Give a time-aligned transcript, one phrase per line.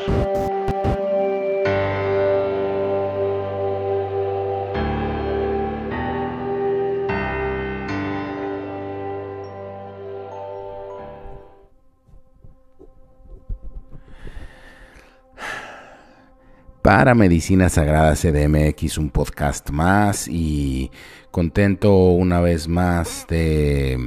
[16.84, 20.92] Para Medicina Sagrada CDMX, un podcast más y
[21.32, 23.98] contento una vez más de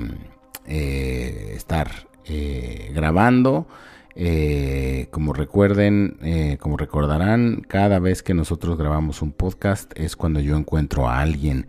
[0.67, 1.91] eh, estar
[2.27, 3.67] eh, grabando.
[4.15, 10.55] Eh, como recuerden, como recordarán, cada vez que nosotros grabamos un podcast es cuando yo
[10.55, 11.69] encuentro a alguien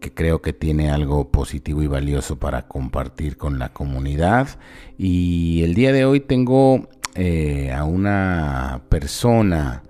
[0.00, 4.48] que creo que tiene algo positivo y valioso para compartir con la comunidad.
[4.96, 6.88] Y el día de hoy tengo
[7.72, 9.84] a una persona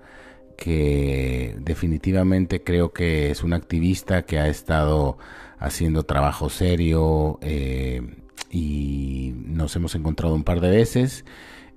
[0.59, 5.17] que definitivamente creo que es un activista que ha estado
[5.57, 8.01] haciendo trabajo serio eh,
[8.51, 11.23] y nos hemos encontrado un par de veces,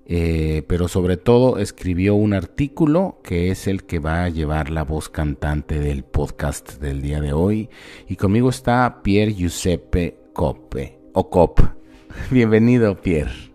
[0.04, 4.82] eh, pero sobre todo escribió un artículo que es el que va a llevar la
[4.82, 7.70] voz cantante del podcast del día de hoy
[8.08, 11.60] y conmigo está Pierre Giuseppe Coppe o Cop.
[12.32, 13.52] Bienvenido Pierre.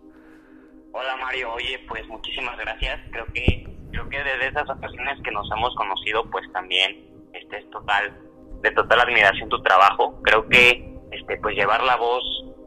[0.93, 5.49] Hola Mario, oye pues muchísimas gracias, creo que creo que desde esas ocasiones que nos
[5.51, 8.17] hemos conocido, pues también este es total,
[8.61, 10.21] de total admiración tu trabajo.
[10.23, 12.23] Creo que este pues llevar la voz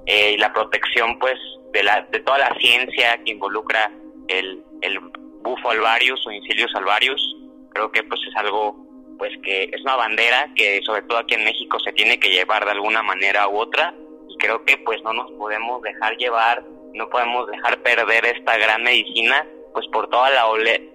[0.06, 1.38] eh, y la protección pues
[1.72, 3.90] de la de toda la ciencia que involucra
[4.28, 4.98] el, el
[5.42, 7.36] bufo alvarius o incilius alvarius,
[7.70, 8.76] creo que pues es algo
[9.18, 12.64] pues que es una bandera que sobre todo aquí en México se tiene que llevar
[12.64, 13.94] de alguna manera u otra
[14.28, 18.82] y creo que pues no nos podemos dejar llevar, no podemos dejar perder esta gran
[18.82, 20.44] medicina pues por toda la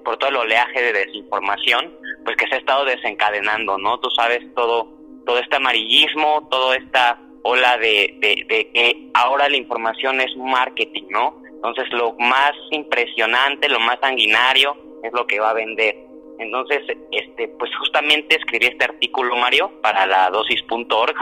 [0.04, 4.42] por todo el oleaje de desinformación pues que se ha estado desencadenando no tú sabes
[4.56, 4.90] todo
[5.26, 11.42] todo este amarillismo toda esta ola de, de, que ahora la información es marketing no
[11.46, 15.96] entonces lo más impresionante lo más sanguinario es lo que va a vender.
[16.38, 16.82] Entonces
[17.12, 21.16] este pues justamente escribí este artículo Mario para la dosis.org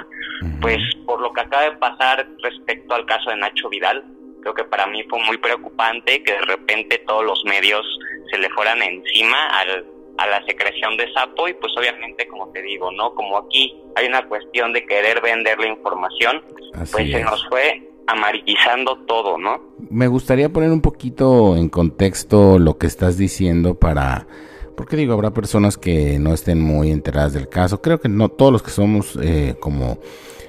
[0.59, 4.03] pues por lo que acaba de pasar respecto al caso de Nacho Vidal
[4.43, 7.85] creo que para mí fue muy preocupante que de repente todos los medios
[8.29, 9.85] se le fueran encima al,
[10.17, 13.15] a la secreción de sapo y pues obviamente como te digo, ¿no?
[13.15, 16.43] Como aquí hay una cuestión de querer vender la información,
[16.91, 19.61] pues se nos fue amarillizando todo, ¿no?
[19.89, 24.27] Me gustaría poner un poquito en contexto lo que estás diciendo para...
[24.75, 27.79] Porque digo, habrá personas que no estén muy enteradas del caso.
[27.81, 29.99] Creo que no todos los que somos eh, como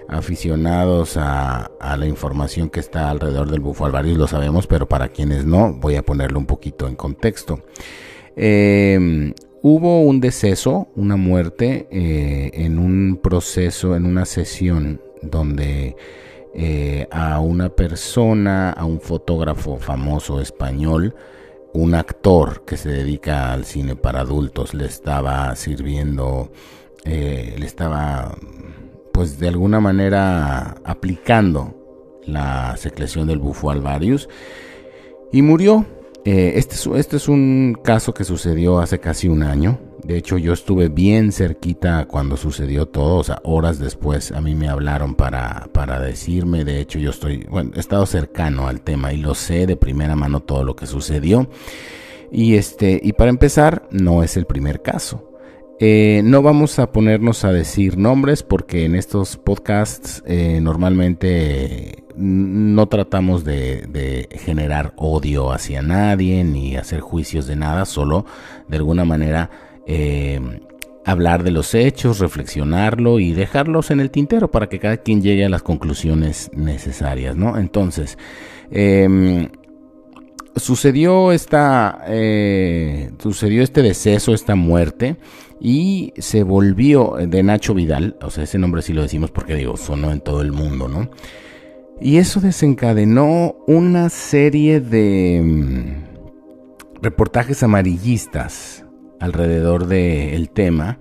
[0.09, 5.45] aficionados a, la información que está alrededor del bufo alvarius lo sabemos, pero para quienes
[5.45, 7.61] no, voy a ponerlo un poquito en contexto.
[8.37, 9.33] Em,
[9.63, 15.97] hubo un deceso, una muerte, eh, en un proceso, en una sesión donde
[16.55, 21.15] eh, a una persona, a un fotógrafo famoso español,
[21.73, 26.53] un actor que se dedica al cine para adultos, le estaba sirviendo,
[27.05, 28.37] eh, le estaba
[29.15, 31.73] pues de alguna manera aplicando
[32.27, 34.29] la secreción del bufo alvarius
[35.33, 35.87] y murió.
[36.25, 39.79] Eh, este, es, este es un caso que sucedió hace casi un año.
[40.03, 44.57] De hecho, yo estuve bien cerquita cuando sucedió todo, o sea, horas después a mí
[44.57, 49.13] me hablaron para, para decirme, de hecho yo estoy, bueno, he estado cercano al tema
[49.13, 51.49] y lo sé de primera mano todo lo que sucedió.
[52.33, 55.34] Y este, y para empezar, no es el primer caso.
[55.87, 62.89] Eh, no vamos a ponernos a decir nombres porque en estos podcasts eh, normalmente no
[62.89, 68.25] tratamos de, generar odio hacia nadie ni hacer juicios de nada, solo
[68.67, 69.51] de alguna manera
[69.87, 70.41] eh,
[71.05, 75.45] hablar de los hechos, reflexionarlo y dejarlos en el tintero para que cada quien llegue
[75.45, 77.59] a las conclusiones necesarias, ¿no?
[77.59, 78.17] Entonces,
[78.71, 79.51] em,
[80.57, 82.07] sucedió esta,
[83.19, 85.19] sucedió este deceso, esta muerte
[85.61, 89.77] y se volvió de Nacho Vidal, o sea, ese nombre sí lo decimos porque digo,
[89.77, 91.11] sonó en todo el mundo, ¿no?
[92.01, 98.85] Y eso desencadenó una serie de mm, reportajes amarillistas
[99.21, 100.99] alrededor del tema,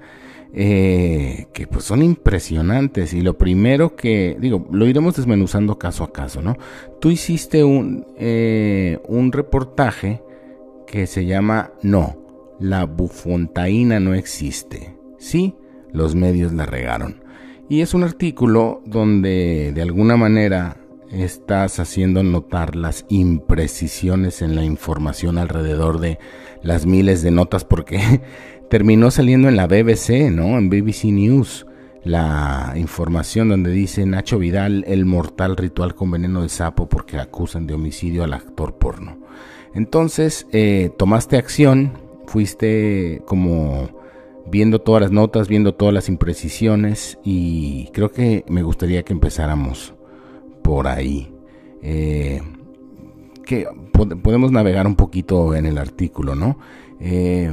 [0.53, 3.13] eh, que pues son impresionantes.
[3.13, 6.57] Y lo primero que, digo, lo iremos desmenuzando caso a caso, ¿no?
[7.01, 10.21] Tú hiciste un, eh, un reportaje
[10.85, 12.22] que se llama No,
[12.59, 14.97] la bufontaína no existe.
[15.17, 15.55] Sí,
[15.91, 17.23] los medios la regaron.
[17.69, 20.77] Y es un artículo donde de alguna manera
[21.11, 26.19] estás haciendo notar las imprecisiones en la información alrededor de
[26.61, 28.21] las miles de notas porque
[28.69, 30.57] terminó saliendo en la BBC, ¿no?
[30.57, 31.65] En BBC News
[32.03, 37.65] la información donde dice Nacho Vidal el mortal ritual con veneno de sapo porque acusan
[37.65, 39.17] de homicidio al actor porno.
[39.73, 41.93] Entonces eh, tomaste acción,
[42.27, 43.89] fuiste como
[44.45, 49.93] viendo todas las notas, viendo todas las imprecisiones y creo que me gustaría que empezáramos
[50.63, 51.33] por ahí.
[51.81, 52.41] Eh,
[53.45, 56.57] que podemos navegar un poquito en el artículo, ¿no?
[56.99, 57.51] Eh,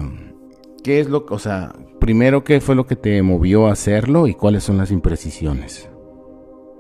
[0.84, 4.26] ¿Qué es lo que, o sea, primero, qué fue lo que te movió a hacerlo
[4.26, 5.90] y cuáles son las imprecisiones?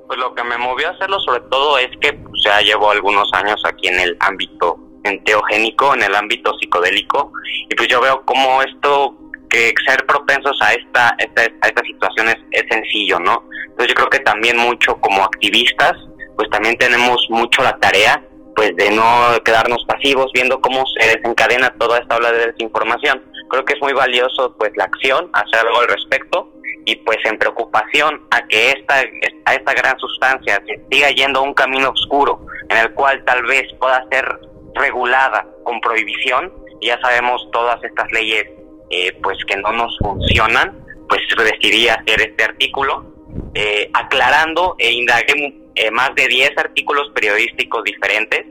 [0.06, 3.28] Pues lo que me movió a hacerlo sobre todo es que pues, ya llevo algunos
[3.34, 7.32] años aquí en el ámbito enteogénico, en el ámbito psicodélico,
[7.68, 9.16] y pues yo veo cómo esto,
[9.48, 13.44] que ser propensos a esta, esta a estas situaciones es sencillo, ¿no?
[13.64, 15.92] Entonces yo creo que también mucho como activistas,
[16.36, 18.22] pues también tenemos mucho la tarea
[18.54, 23.22] pues de no quedarnos pasivos viendo cómo se desencadena toda esta ola de desinformación.
[23.48, 26.52] Creo que es muy valioso pues la acción, hacer algo al respecto
[26.84, 29.02] y pues en preocupación a que esta,
[29.46, 33.42] a esta gran sustancia se siga yendo a un camino oscuro en el cual tal
[33.44, 34.26] vez pueda ser
[34.74, 38.46] regulada con prohibición, ya sabemos todas estas leyes
[38.90, 43.10] eh, pues que no nos funcionan, pues decidí hacer este artículo
[43.54, 48.46] eh, aclarando e indagué eh, más de 10 artículos periodísticos diferentes,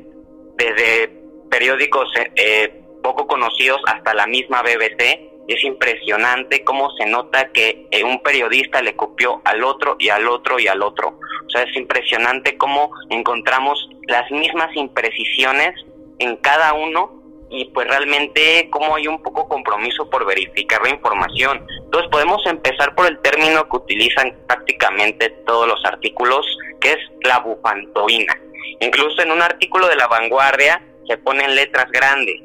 [0.58, 1.10] desde
[1.50, 5.30] periódicos eh, poco conocidos hasta la misma BBC.
[5.48, 10.60] Es impresionante cómo se nota que un periodista le copió al otro y al otro
[10.60, 11.18] y al otro.
[11.48, 15.74] O sea, es impresionante cómo encontramos las mismas imprecisiones
[16.20, 17.20] en cada uno
[17.50, 21.66] y pues realmente como hay un poco compromiso por verificar la información.
[21.84, 26.46] Entonces podemos empezar por el término que utilizan prácticamente todos los artículos,
[26.80, 28.40] que es la bufantoína.
[28.82, 32.42] Incluso en un artículo de la vanguardia se ponen letras grandes.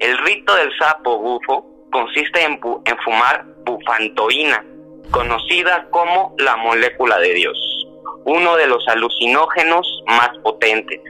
[0.00, 4.64] El rito del sapo bufo consiste en, en fumar bufantoína,
[5.12, 7.86] conocida como la molécula de Dios,
[8.24, 11.00] uno de los alucinógenos más potentes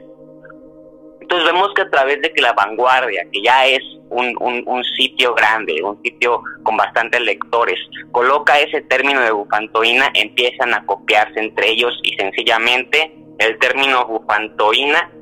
[1.22, 3.80] entonces vemos que a través de que la vanguardia, que ya es
[4.10, 7.78] un, un, sitio grande, un sitio con bastantes lectores,
[8.10, 15.12] coloca ese término de bufantoína, empiezan a copiarse entre ellos y sencillamente el término bufantoína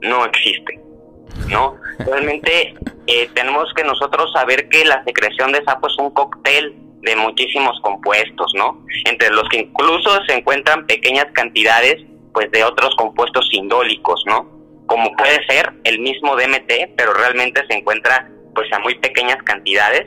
[0.00, 0.80] no existe,
[1.50, 1.76] ¿no?
[1.98, 2.74] Realmente
[3.06, 7.78] eh, tenemos que nosotros saber que la secreción de sapo es un cóctel de muchísimos
[7.82, 8.82] compuestos, ¿no?
[9.04, 11.96] Entre los que incluso se encuentran pequeñas cantidades,
[12.32, 14.51] pues, de otros compuestos sindólicos, ¿no?
[14.92, 20.04] Como puede ser el mismo DMT, pero realmente se encuentra pues a muy pequeñas cantidades.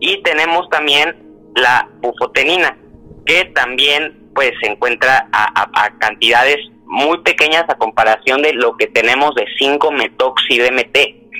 [0.00, 1.14] Y tenemos también
[1.54, 2.76] la bufotenina,
[3.24, 6.56] que también pues se encuentra a, cantidades
[6.86, 10.96] muy pequeñas a comparación de lo que tenemos de 5-metoxi-DMT.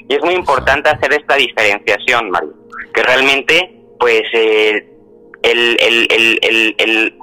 [0.09, 2.55] Y es muy importante hacer esta diferenciación, Mario,
[2.95, 4.89] que realmente pues eh,
[5.43, 7.19] el,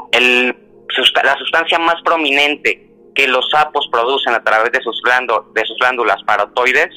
[1.24, 5.02] la sustancia más prominente que los sapos producen a través de sus,
[5.54, 6.90] de sus glándulas parotoides,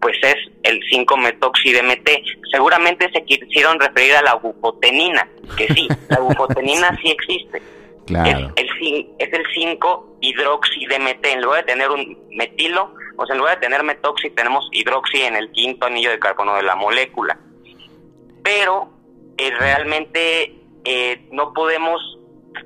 [0.00, 2.08] pues es el 5-metoxi-DMT.
[2.50, 7.62] Seguramente se quisieron referir a la bufotenina, que sí, la bufotenina sí existe.
[8.06, 8.52] Claro.
[8.56, 11.26] Es el, es el 5-hidroxi-DMT.
[11.26, 15.22] En lugar de tener un metilo, o sea, en lugar de tener metoxi, tenemos hidroxi
[15.22, 17.38] en el quinto anillo de carbono de la molécula.
[18.42, 18.88] Pero
[19.36, 20.54] eh, realmente
[20.84, 22.18] eh, no podemos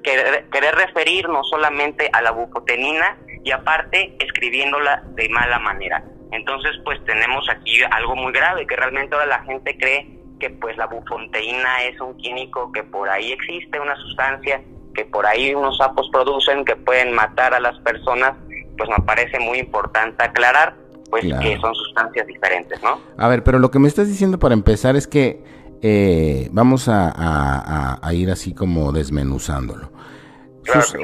[0.02, 6.02] querer, querer referirnos solamente a la bufotenina y aparte escribiéndola de mala manera.
[6.32, 10.76] Entonces, pues tenemos aquí algo muy grave, que realmente ahora la gente cree que pues
[10.76, 14.60] la bufonteína es un químico que por ahí existe, una sustancia
[14.94, 18.34] que por ahí unos sapos producen que pueden matar a las personas,
[18.76, 20.74] pues me parece muy importante aclarar
[21.10, 22.98] pues que son sustancias diferentes, ¿no?
[23.18, 25.44] A ver, pero lo que me estás diciendo para empezar es que
[25.86, 29.90] eh, vamos a, ir así como desmenuzándolo.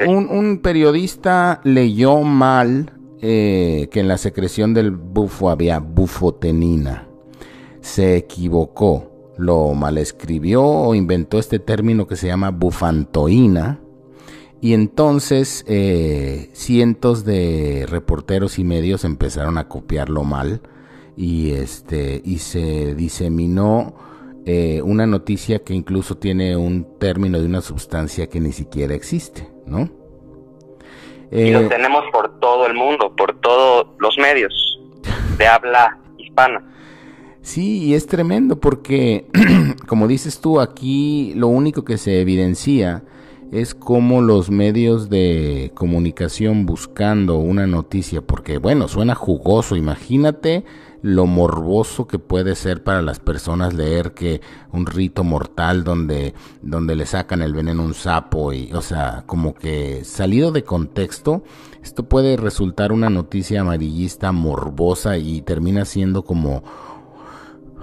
[0.07, 7.07] un, periodista leyó mal eh, que en la secreción del bufo había bufotenina.
[7.81, 13.79] Se equivocó, lo malescribió o inventó este término que se llama bufantoína.
[14.61, 20.61] Y entonces eh, cientos de reporteros y medios empezaron a copiarlo mal
[21.15, 24.09] y este y se diseminó
[24.45, 29.47] eh, una noticia que incluso tiene un término de una sustancia que ni siquiera existe,
[29.65, 29.89] ¿no?
[31.31, 34.79] y lo eh, tenemos por todo el mundo, por todos los medios
[35.37, 36.61] de habla hispana.
[37.41, 39.27] Sí, y es tremendo porque,
[39.87, 43.03] como dices tú, aquí lo único que se evidencia
[43.51, 50.63] es como los medios de comunicación buscando una noticia, porque bueno, suena jugoso, imagínate
[51.01, 54.41] lo morboso que puede ser para las personas leer que
[54.71, 59.23] un rito mortal donde, donde le sacan el veneno a un sapo y, o sea,
[59.25, 61.43] como que salido de contexto,
[61.83, 66.63] esto puede resultar una noticia amarillista morbosa y termina siendo como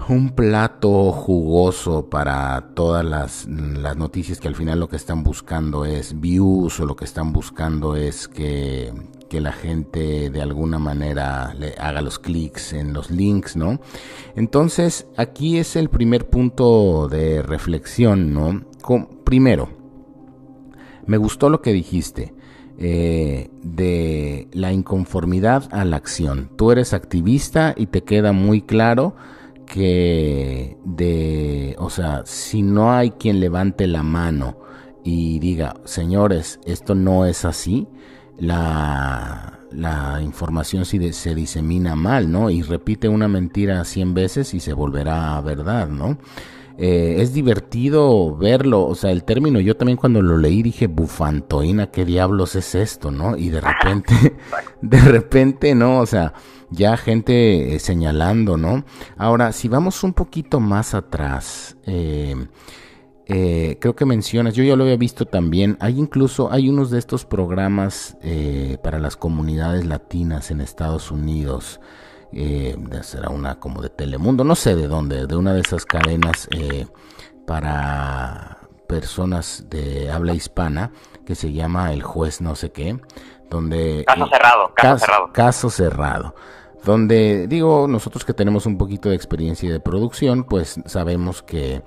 [0.07, 5.85] un plato jugoso para todas las, las, noticias que al final lo que están buscando
[5.85, 8.91] es views o lo que están buscando es que,
[9.29, 13.79] que la gente de alguna manera le haga los clics en los links, ¿no?
[14.35, 18.67] Entonces, aquí es el primer punto de reflexión, ¿no?
[19.23, 19.69] primero,
[21.05, 22.33] me gustó lo que dijiste.
[22.81, 26.49] Eh, de la inconformidad a la acción.
[26.55, 29.15] Tú eres activista y te queda muy claro
[29.65, 34.57] que de, o sea, si no hay quien levante la mano
[35.03, 37.87] y diga, señores, esto no es así,
[38.39, 42.49] la, información se, se disemina mal, ¿no?
[42.49, 46.17] Y repite una mentira cien veces y se volverá verdad, ¿no?
[46.81, 51.87] Eh, es divertido verlo, o sea, el término, yo también cuando lo leí dije, bufantoína,
[51.87, 53.35] ¿qué diablos es esto, no?
[53.35, 54.13] Y de repente,
[54.81, 55.99] de repente, ¿no?
[55.99, 56.33] O sea,
[56.69, 58.85] ya gente eh, señalando, ¿no?
[59.17, 62.47] Ahora, si vamos un poquito más atrás, eh,
[63.31, 66.97] eh, creo que mencionas, yo ya lo había visto también, hay incluso, hay unos de
[66.97, 71.79] estos programas eh, para las comunidades latinas en Estados Unidos,
[72.33, 76.49] eh, será una como de Telemundo, no sé de dónde, de una de esas cadenas
[77.45, 80.91] para personas de habla hispana
[81.23, 82.99] que se llama El Juez no sé qué,
[83.47, 84.05] donde...
[84.07, 85.33] Caso cerrado, caso cerrado.
[85.33, 86.35] Caso cerrado
[86.83, 91.83] donde digo nosotros que tenemos un poquito de experiencia de producción pues sabemos que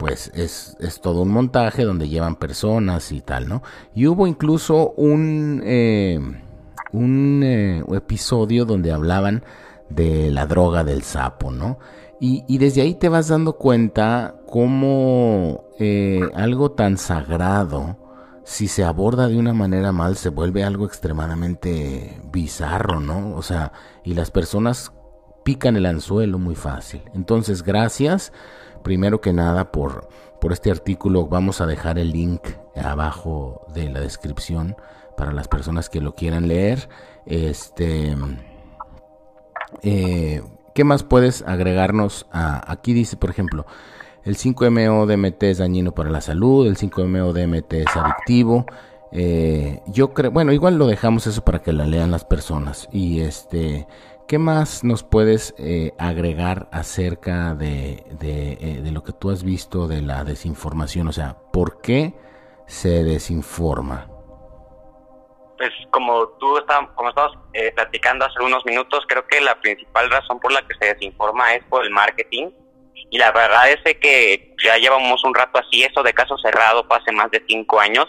[0.00, 3.62] pues es, es, todo un montaje donde llevan personas y tal, ¿no?
[3.94, 6.18] Y hubo incluso un, eh,
[6.92, 9.44] un eh, episodio donde hablaban
[9.90, 11.78] de la droga del sapo, ¿no?
[12.18, 17.98] Y, y desde ahí te vas dando cuenta cómo eh, algo tan sagrado,
[18.42, 23.36] si se aborda de una manera mal, se vuelve algo extremadamente bizarro, ¿no?
[23.36, 24.92] O sea, y las personas
[25.44, 27.02] pican el anzuelo muy fácil.
[27.12, 28.32] Entonces, gracias
[28.82, 30.08] primero que nada por,
[30.40, 31.26] por este artículo.
[31.26, 32.42] Vamos a dejar el link
[32.74, 34.76] abajo de la descripción
[35.16, 36.88] para las personas que lo quieran leer.
[37.26, 38.16] Este,
[39.82, 40.42] eh,
[40.74, 42.26] ¿Qué más puedes agregarnos?
[42.32, 43.66] Aquí dice, por ejemplo,
[44.24, 48.66] el 5-MeO-DMT es dañino para la salud, el 5-MeO-DMT es adictivo.
[49.12, 52.88] Eh, yo creo, bueno, igual lo dejamos eso para que la lean las personas.
[52.92, 53.86] Y este,
[54.30, 59.88] ¿Qué más nos puedes eh, agregar acerca de, eh, de, lo que tú has visto
[59.88, 61.08] de la desinformación?
[61.08, 62.14] O sea, ¿por qué
[62.68, 64.06] se desinforma?
[65.58, 70.08] Pues como tú está, como estabas eh, platicando hace unos minutos, creo que la principal
[70.08, 72.50] razón por la que se desinforma es por el marketing.
[73.10, 77.10] Y la verdad es que ya llevamos un rato así, eso de caso cerrado hace
[77.10, 78.06] más de cinco años,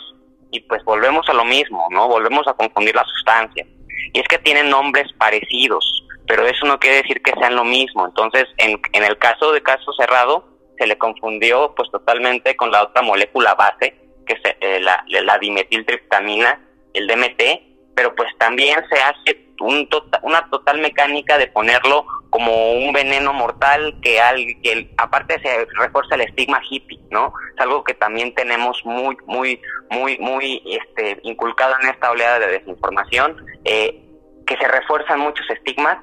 [0.51, 2.07] y pues volvemos a lo mismo, ¿no?
[2.07, 3.65] Volvemos a confundir la sustancia.
[4.13, 8.05] Y es que tienen nombres parecidos pero eso no quiere decir que sean lo mismo.
[8.05, 10.45] Entonces, en, en el caso de caso cerrado,
[10.77, 15.37] se le confundió pues totalmente con la otra molécula base, que es eh, la, la
[15.37, 16.57] dimetiltriptamina,
[16.93, 22.75] el DMT, pero pues también se hace un tota, una total mecánica de ponerlo como
[22.75, 27.33] un veneno mortal que, al, que aparte se refuerza el estigma hippie, ¿no?
[27.53, 32.47] Es algo que también tenemos muy, muy, muy, muy este, inculcado en esta oleada de
[32.47, 33.35] desinformación,
[33.65, 34.01] eh,
[34.47, 35.97] que se refuerzan muchos estigmas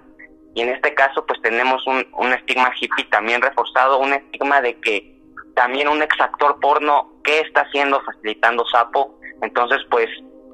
[0.55, 4.78] y en este caso pues tenemos un, un estigma hippie también reforzado, un estigma de
[4.81, 5.17] que
[5.55, 9.19] también un exactor porno, ¿qué está haciendo facilitando Sapo?
[9.43, 10.09] Entonces pues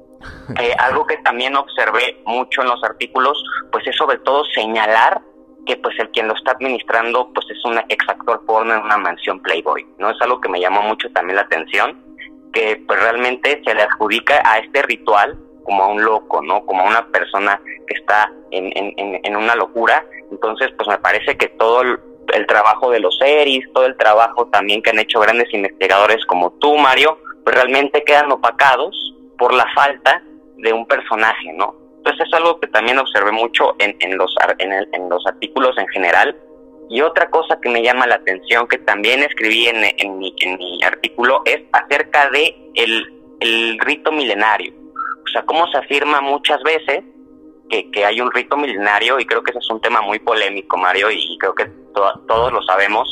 [0.59, 5.21] eh, algo que también observé mucho en los artículos pues es sobre todo señalar
[5.65, 9.41] que pues el quien lo está administrando pues es un exactor porno en una mansión
[9.41, 10.11] Playboy, ¿no?
[10.11, 11.99] Es algo que me llamó mucho también la atención,
[12.53, 16.65] que pues realmente se le adjudica a este ritual como a un loco, ¿no?
[16.65, 20.05] Como a una persona que está en, en, en una locura.
[20.31, 21.99] Entonces, pues me parece que todo el,
[22.47, 26.77] trabajo de los series, todo el trabajo también que han hecho grandes investigadores como tú,
[26.77, 30.21] Mario, pues realmente quedan opacados por la falta
[30.57, 31.75] de un personaje, ¿no?
[31.97, 35.77] Entonces es algo que también observé mucho en, en, los, en, el, en los artículos
[35.77, 36.35] en general.
[36.87, 40.83] Y otra cosa que me llama la atención, que también escribí en, en, mi, mi
[40.83, 44.84] artículo, es acerca de el, el rito milenario.
[45.25, 47.03] O sea, cómo se afirma muchas veces
[47.69, 50.77] que, que, hay un rito milenario y creo que ese es un tema muy polémico,
[50.77, 51.65] Mario, y creo que
[51.95, 53.07] todos lo sabemos,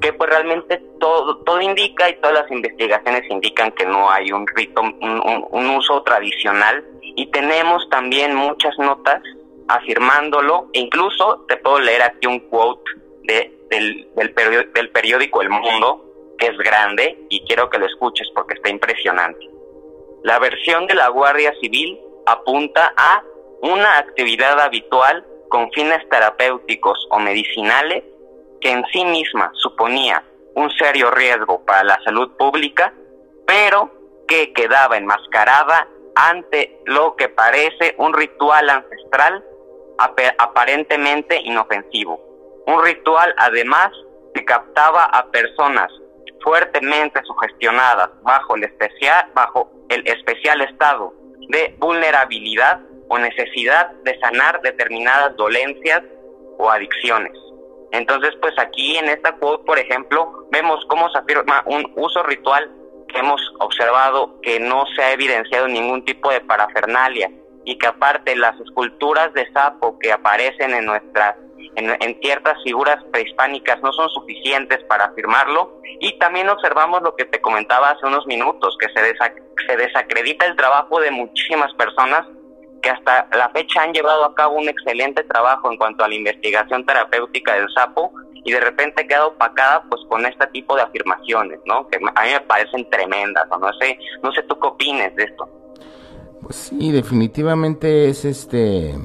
[0.00, 4.46] que pues realmente todo, todo indica y todas las investigaciones indican que no hay un
[4.46, 9.22] rito, un, un uso tradicional y tenemos también muchas notas
[9.68, 12.90] afirmándolo e incluso te puedo leer aquí un quote
[13.24, 14.34] de, del, del,
[14.74, 19.51] del periódico El Mundo que es grande y quiero que lo escuches porque está impresionante.
[20.22, 23.22] La versión de la Guardia Civil apunta a
[23.62, 28.04] una actividad habitual con fines terapéuticos o medicinales
[28.60, 30.22] que en sí misma suponía
[30.54, 32.92] un serio riesgo para la salud pública,
[33.46, 33.90] pero
[34.28, 39.44] que quedaba enmascarada ante lo que parece un ritual ancestral
[40.38, 42.20] aparentemente inofensivo.
[42.66, 43.90] Un ritual además
[44.34, 45.90] que captaba a personas
[46.42, 51.14] fuertemente sugestionadas bajo el especial, bajo el especial estado
[51.48, 56.02] de vulnerabilidad o necesidad de sanar determinadas dolencias
[56.58, 57.32] o adicciones.
[57.92, 62.70] Entonces, pues aquí en esta quote, por ejemplo, vemos cómo se afirma un uso ritual
[63.08, 67.30] que hemos observado que no se ha evidenciado ningún tipo de parafernalia
[67.64, 71.36] y que aparte las esculturas de sapo que aparecen en nuestras
[71.76, 77.40] en, ciertas figuras prehispánicas no son suficientes para afirmarlo y también observamos lo que te
[77.40, 79.14] comentaba hace unos minutos que se,
[79.66, 82.26] se desacredita el trabajo de muchísimas personas
[82.82, 86.14] que hasta la fecha han llevado a cabo un excelente trabajo en cuanto a la
[86.14, 88.12] investigación terapéutica del sapo
[88.44, 91.86] y de repente queda opacada pues con este tipo de afirmaciones, ¿no?
[91.88, 95.24] Que a mí me parecen tremendas, o no sé, no sé tú qué opines de
[95.24, 95.48] esto.
[96.42, 98.96] Pues sí, definitivamente es este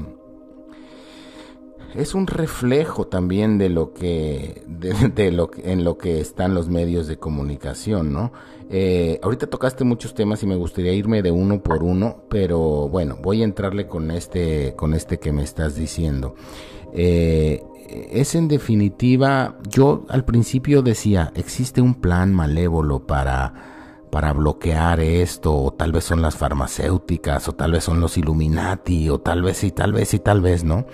[1.96, 7.08] es un reflejo también de lo que de, lo en lo que están los medios
[7.08, 8.32] de comunicación, ¿no?
[8.70, 13.17] Eh, ahorita tocaste muchos temas y me gustaría irme de uno por uno, pero bueno,
[13.22, 16.36] voy a entrarle con este con este que me estás diciendo.
[16.94, 23.76] Eh, es en definitiva, yo al principio decía, existe un plan malévolo para
[24.17, 29.12] para bloquear esto, o tal vez son las farmacéuticas, o tal vez son los Illuminati,
[29.12, 30.88] o tal vez y tal vez y tal vez, ¿no?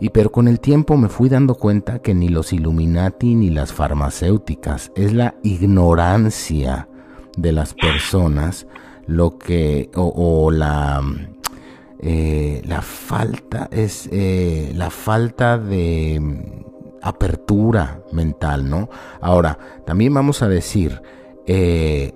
[0.00, 3.72] Y pero con el tiempo me fui dando cuenta que ni los Illuminati ni las
[3.72, 6.88] farmacéuticas, es la ignorancia
[7.36, 8.66] de las personas
[9.06, 11.00] lo que, o, la,
[12.00, 16.20] eh, la falta, es eh, la falta de
[17.02, 18.88] apertura mental, ¿no?
[19.20, 21.00] Ahora, también vamos a decir,
[21.46, 22.14] eh,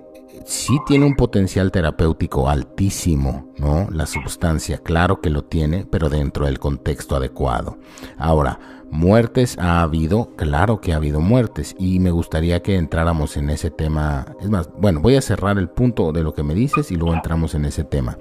[0.49, 3.87] sí tiene un potencial terapéutico altísimo, ¿no?
[3.91, 7.77] La sustancia, claro que lo tiene, pero dentro del contexto adecuado.
[8.17, 8.59] Ahora,
[8.89, 13.69] muertes ha habido, claro que ha habido muertes, y me gustaría que entráramos en ese
[13.69, 14.25] tema.
[14.41, 17.13] Es más, bueno, voy a cerrar el punto de lo que me dices y luego
[17.13, 18.17] entramos en ese tema.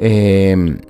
[0.00, 0.80] Em,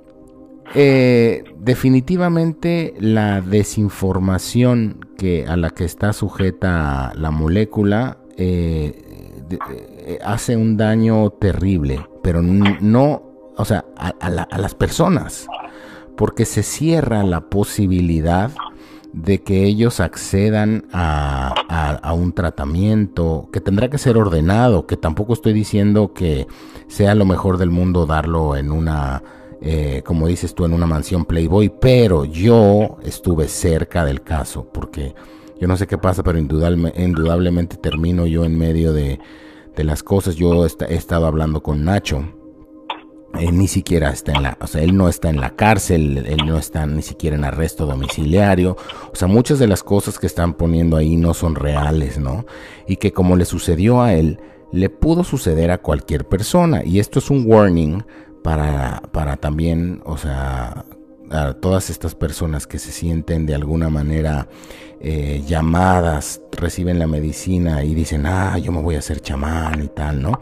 [0.75, 9.03] eh, definitivamente la desinformación que a la que está sujeta la molécula eh,
[10.09, 13.23] eh, hace un daño terrible, pero no,
[13.57, 15.49] o sea, a, las personas,
[16.17, 18.53] porque se cierra la posibilidad
[19.13, 25.53] de que ellos accedan a, un tratamiento que tendrá que ser ordenado, que tampoco estoy
[25.53, 26.47] diciendo que
[26.87, 29.25] sea lo mejor del mundo darlo en una,
[29.61, 35.17] eh, como dices tú, en una mansión Playboy, pero yo estuve cerca del caso, porque
[35.61, 39.19] yo no sé qué pasa, pero indudablemente termino yo en medio de,
[39.85, 40.37] las cosas.
[40.37, 42.25] Yo he estado hablando con Nacho.
[43.39, 46.47] Él ni siquiera está en la, o sea, él no está en la cárcel, él
[46.47, 48.77] no está ni siquiera en arresto domiciliario.
[49.13, 52.47] O sea, muchas de las cosas que están poniendo ahí no son reales, ¿no?
[52.87, 54.41] Y que como le sucedió a él,
[54.73, 56.83] le pudo suceder a cualquier persona.
[56.85, 58.05] Y esto es un warning
[58.43, 60.85] para, para también, o sea,
[61.31, 64.49] a todas estas personas que se sienten de alguna manera
[65.01, 69.89] eh, llamadas, reciben la medicina y dicen, ah, yo me voy a hacer chamán y
[69.89, 70.41] tal, ¿no?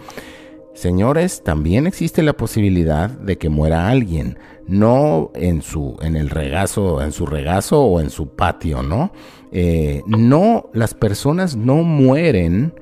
[0.74, 7.00] Señores, también existe la posibilidad de que muera alguien, no en su, en el regazo,
[7.02, 9.12] en su regazo o en su patio, ¿no?
[9.52, 12.74] Eh, no, las personas no mueren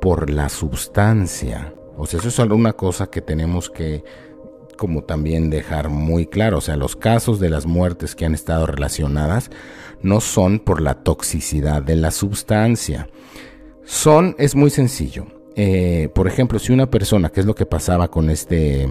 [0.00, 1.74] por la sustancia.
[1.96, 4.04] O sea, eso es alguna cosa que tenemos que
[4.76, 8.66] como también dejar muy claro, o sea, los casos de las muertes que han estado
[8.66, 9.50] relacionadas
[10.02, 13.08] no son por la toxicidad de la sustancia.
[13.84, 15.26] Son, es muy sencillo.
[15.56, 18.88] Eh, por ejemplo, si una persona, que es lo que pasaba con este,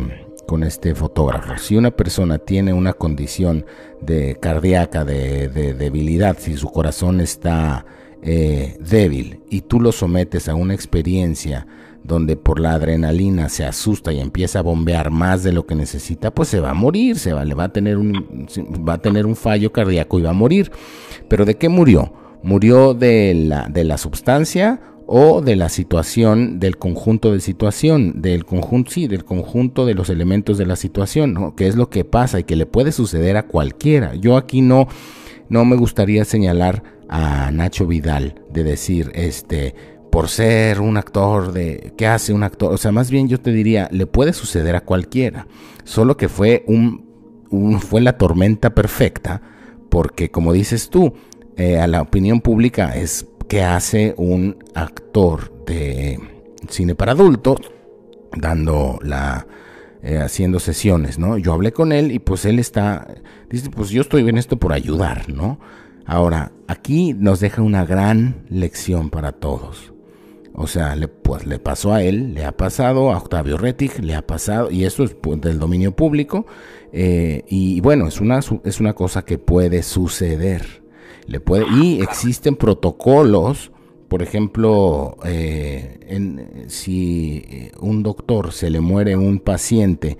[0.47, 3.65] con este fotógrafo, si una persona tiene una condición
[4.01, 7.85] de cardíaca, de, debilidad, si su corazón está
[8.21, 11.67] eh, débil y tú lo sometes a una experiencia
[12.03, 16.31] donde por la adrenalina se asusta y empieza a bombear más de lo que necesita,
[16.31, 18.47] pues se va a morir, se va, le va a tener un,
[18.87, 20.71] va a tener un fallo cardíaco y va a morir.
[21.27, 22.13] Pero ¿de qué murió?
[22.43, 28.45] ¿Murió de la, de la sustancia o de la situación, del conjunto de situación, del
[28.45, 31.55] conjunto, sí, del conjunto de los elementos de la situación, ¿no?
[31.55, 34.15] que es lo que pasa y que le puede suceder a cualquiera.
[34.15, 34.87] Yo aquí no,
[35.49, 39.75] no me gustaría señalar a Nacho Vidal de decir, este,
[40.13, 42.71] por ser un actor de, ¿qué hace un actor?
[42.71, 45.47] O sea, más bien yo te diría, le puede suceder a cualquiera,
[45.85, 47.03] solo que fue un,
[47.49, 49.41] un fue la tormenta perfecta,
[49.89, 51.15] porque como dices tú,
[51.57, 56.19] eh, a la opinión pública es que hace un actor de
[56.69, 57.57] cine para adultos
[58.37, 59.47] dando la
[60.03, 61.39] eh, haciendo sesiones, ¿no?
[61.39, 63.07] Yo hablé con él y pues él está
[63.49, 65.59] dice, pues yo estoy en esto por ayudar, ¿no?
[66.05, 69.92] Ahora, aquí nos deja una gran lección para todos.
[70.55, 74.13] O sea, le, pues le pasó a él, le ha pasado a Octavio Rettig, le
[74.13, 76.45] ha pasado, y eso es pues, del dominio público,
[76.91, 80.83] eh, y bueno, es una, es una cosa que puede suceder.
[81.25, 83.71] Le puede, y existen protocolos,
[84.07, 90.17] por ejemplo, eh, en, si un doctor se le muere un paciente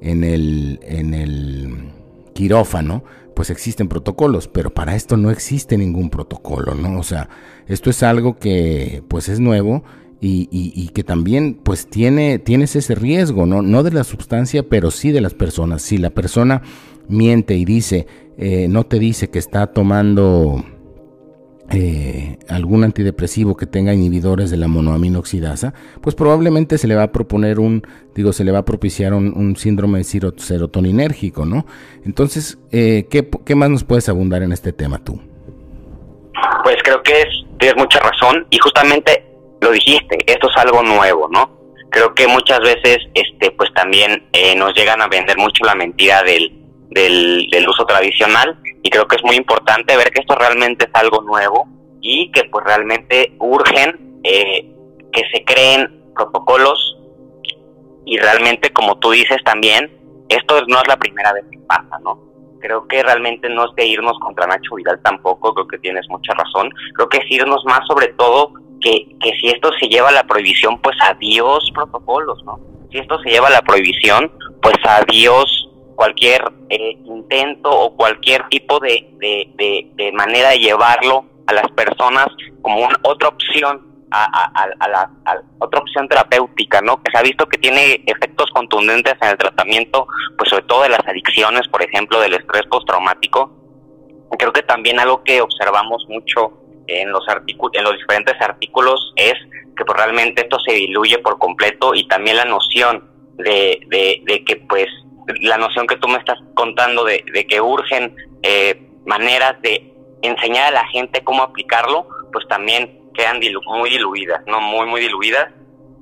[0.00, 1.92] en el, en el
[2.32, 3.04] quirófano,
[3.36, 6.98] pues existen protocolos, pero para esto no existe ningún protocolo, ¿no?
[6.98, 7.28] O sea,
[7.66, 9.84] esto es algo que pues es nuevo
[10.22, 13.60] y, y, que también pues tiene, tienes ese riesgo, ¿no?
[13.60, 15.82] No de la sustancia, pero sí de las personas.
[15.82, 16.62] Si la persona
[17.08, 18.06] miente y dice,
[18.38, 20.64] eh, no te dice que está tomando
[21.70, 27.12] eh, algún antidepresivo que tenga inhibidores de la monoaminoxidasa, pues probablemente se le va a
[27.12, 27.82] proponer un,
[28.14, 31.66] digo, se le va a propiciar un, síndrome serotoninérgico, ¿no?
[32.04, 35.20] Entonces, eh, ¿qué, ¿qué, más nos puedes abundar en este tema tú?
[36.62, 39.24] Pues creo que es, tienes mucha razón y justamente
[39.60, 41.50] lo dijiste, esto es algo nuevo, ¿no?
[41.90, 46.66] Creo que muchas veces, este, pues también nos llegan a vender mucho la mentira del
[46.90, 51.20] del, uso tradicional y creo que es muy importante ver que esto realmente es algo
[51.22, 51.66] nuevo
[52.00, 54.64] y que pues realmente urgen eh,
[55.12, 56.96] que se creen protocolos
[58.04, 59.90] y realmente como tú dices también
[60.28, 62.22] esto no es la primera vez que pasa no
[62.60, 66.32] creo que realmente no es de irnos contra Nacho Vidal tampoco creo que tienes mucha
[66.34, 66.70] razón.
[66.94, 70.28] Creo que es irnos más sobre todo que, que si esto se lleva a la
[70.28, 72.60] prohibición pues adiós protocolos no
[72.92, 74.30] si esto se lleva a la prohibición
[74.62, 75.65] pues adiós
[75.96, 82.26] cualquier eh, intento o cualquier tipo de, de, manera de llevarlo a las personas
[82.62, 85.10] como una, otra opción a, la
[85.58, 87.02] otra opción terapéutica, ¿no?
[87.02, 90.06] Que se ha visto que tiene efectos contundentes en el tratamiento,
[90.38, 93.50] pues sobre todo de las adicciones, por ejemplo, del estrés postraumático.
[94.38, 96.52] Creo que también algo que observamos mucho
[96.86, 99.34] en los en los diferentes artículos es
[99.76, 104.44] que pues, realmente esto se diluye por completo y también la noción de, de, de
[104.44, 104.86] que pues
[105.40, 110.70] la noción que tú me estás contando de, que urgen eh, maneras de enseñar a
[110.82, 114.60] la gente cómo aplicarlo, pues también quedan muy diluidas, ¿no?
[114.60, 115.48] Muy, muy diluidas.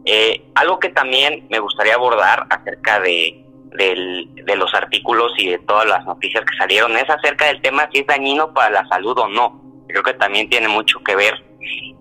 [0.04, 5.86] Eh, algo que también me gustaría abordar acerca de, de los artículos y de todas
[5.86, 9.28] las noticias que salieron es acerca del tema si es dañino para la salud o
[9.28, 9.60] no.
[9.88, 11.34] Creo que también tiene mucho que ver.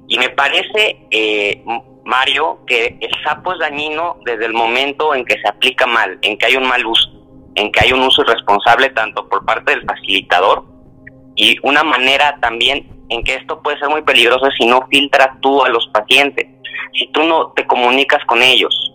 [0.08, 1.64] Y me parece, eh,
[2.06, 6.38] Mario, que el sapo es dañino desde el momento en que se aplica mal, en
[6.38, 7.14] que hay un mal uso
[7.56, 10.64] en que hay un uso irresponsable tanto por parte del facilitador
[11.36, 15.64] y una manera también en que esto puede ser muy peligroso si no filtras tú
[15.64, 16.48] a los pacientes,
[16.94, 18.92] si tú no te comunicas con ellos.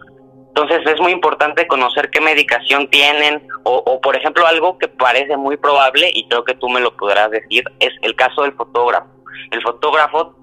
[0.49, 5.57] Entonces es muy importante conocer qué medicación tienen o, por ejemplo algo que parece muy
[5.57, 9.07] probable y creo que tú me lo podrás decir es el caso del fotógrafo.
[9.53, 10.35] El fotógrafo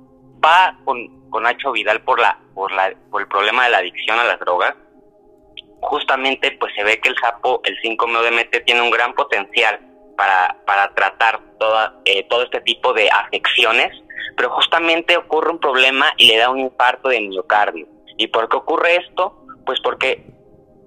[0.43, 4.19] va con, con Nacho Vidal por, la, por, la, por el problema de la adicción
[4.19, 4.75] a las drogas
[5.85, 9.79] justamente pues se ve que el sapo, el 5-MeO-DMT tiene un gran potencial
[10.17, 13.91] para, para tratar toda, eh, todo este tipo de afecciones,
[14.35, 17.87] pero justamente ocurre un problema y le da un infarto de miocardio.
[18.17, 19.45] ¿Y por qué ocurre esto?
[19.65, 20.25] Pues porque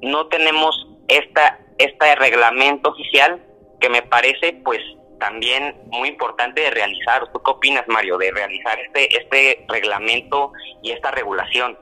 [0.00, 3.42] no tenemos esta, este reglamento oficial
[3.80, 4.80] que me parece pues
[5.18, 7.31] también muy importante de realizar.
[7.33, 10.52] ¿Tú qué opinas, Mario, de realizar este, este reglamento
[10.83, 11.76] y esta regulación?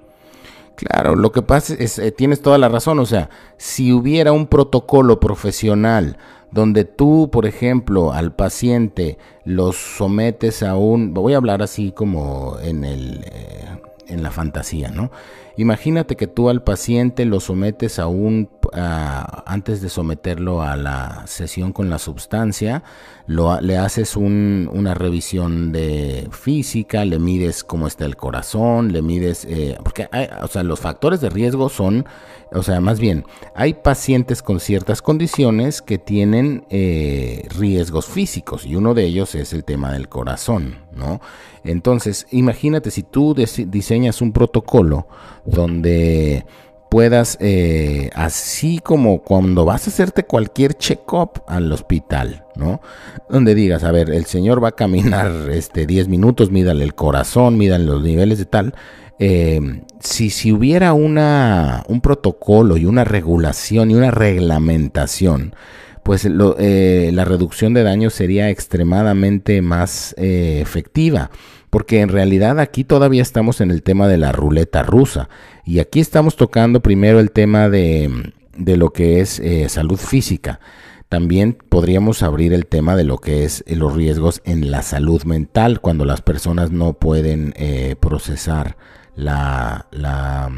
[0.77, 4.47] Claro, lo que pasa es, eh, tienes toda la razón, o sea, si hubiera un
[4.47, 6.19] protocolo profesional
[6.51, 12.59] donde tú, por ejemplo, al paciente los sometes a un, voy a hablar así como
[12.63, 13.69] en el, eh,
[14.07, 15.11] en la fantasía, ¿no?
[15.57, 21.73] Imagínate que tú al paciente lo sometes a un, antes de someterlo a la sesión
[21.73, 22.83] con la sustancia,
[23.27, 29.77] le haces una revisión de física, le mides cómo está el corazón, le mides, eh,
[29.83, 30.09] porque
[30.43, 32.07] o sea, los factores de riesgo son,
[32.53, 38.77] o sea, más bien, hay pacientes con ciertas condiciones que tienen eh, riesgos físicos y
[38.77, 41.21] uno de ellos es el tema del corazón, ¿no?
[41.65, 45.09] Entonces, imagínate si tú diseñas un protocolo
[45.45, 46.47] donde
[46.89, 52.81] puedas, eh, así como cuando vas a hacerte cualquier check-up al hospital, ¿no?
[53.29, 57.57] Donde digas, a ver, el señor va a caminar este 10 minutos, mídale el corazón,
[57.59, 58.75] mídale los niveles de tal.
[59.19, 65.55] Eh, si, si hubiera una, un protocolo y una regulación y una reglamentación,
[66.03, 71.31] pues eh, la reducción de daño sería extremadamente más efectiva
[71.71, 75.29] porque en realidad aquí todavía estamos en el tema de la ruleta rusa
[75.65, 80.61] y aquí estamos tocando primero el tema de, lo que es eh, salud física.
[81.09, 85.23] También podríamos abrir el tema de lo que es eh, los riesgos en la salud
[85.25, 88.77] mental cuando las personas no pueden eh, procesar
[89.15, 90.51] la, la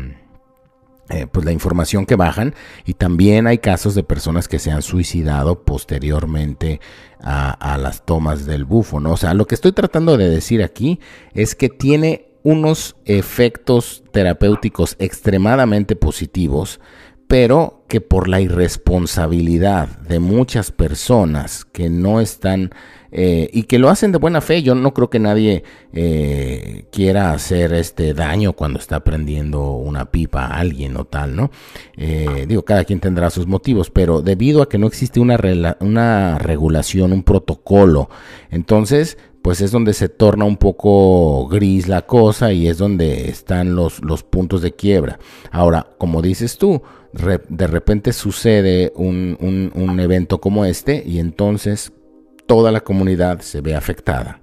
[1.10, 4.82] eh, pues la información que bajan y también hay casos de personas que se han
[4.82, 6.80] suicidado posteriormente
[7.20, 9.12] a, las tomas del bufo, ¿no?
[9.12, 11.00] O sea, lo que estoy tratando de decir aquí
[11.32, 16.78] es que tiene unos efectos terapéuticos extremadamente positivos,
[17.26, 22.70] pero que por la irresponsabilidad de muchas personas que no están
[23.10, 24.62] eh, y que lo hacen de buena fe.
[24.62, 30.46] Yo no creo que nadie eh, quiera hacer este daño cuando está prendiendo una pipa
[30.46, 31.50] a alguien o tal, ¿no?
[31.96, 37.12] Eh, digo, cada quien tendrá sus motivos, pero debido a que no existe una, regulación,
[37.12, 38.08] un protocolo,
[38.50, 43.76] entonces pues es donde se torna un poco gris la cosa y es donde están
[43.76, 45.20] los, puntos de quiebra.
[45.50, 51.92] Ahora, como dices tú, de repente sucede un evento como este y entonces
[52.48, 54.40] toda la comunidad se ve afectada,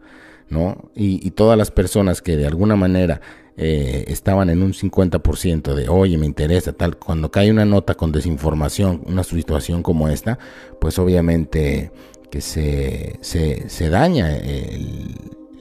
[0.48, 0.92] ¿no?
[0.96, 3.20] Y, todas las personas que de alguna manera
[3.58, 8.12] eh, estaban en un 50% de, oye, me interesa, tal, cuando cae una nota con
[8.12, 10.38] desinformación, una situación como esta,
[10.80, 11.92] pues obviamente
[12.30, 14.30] que se, se, daña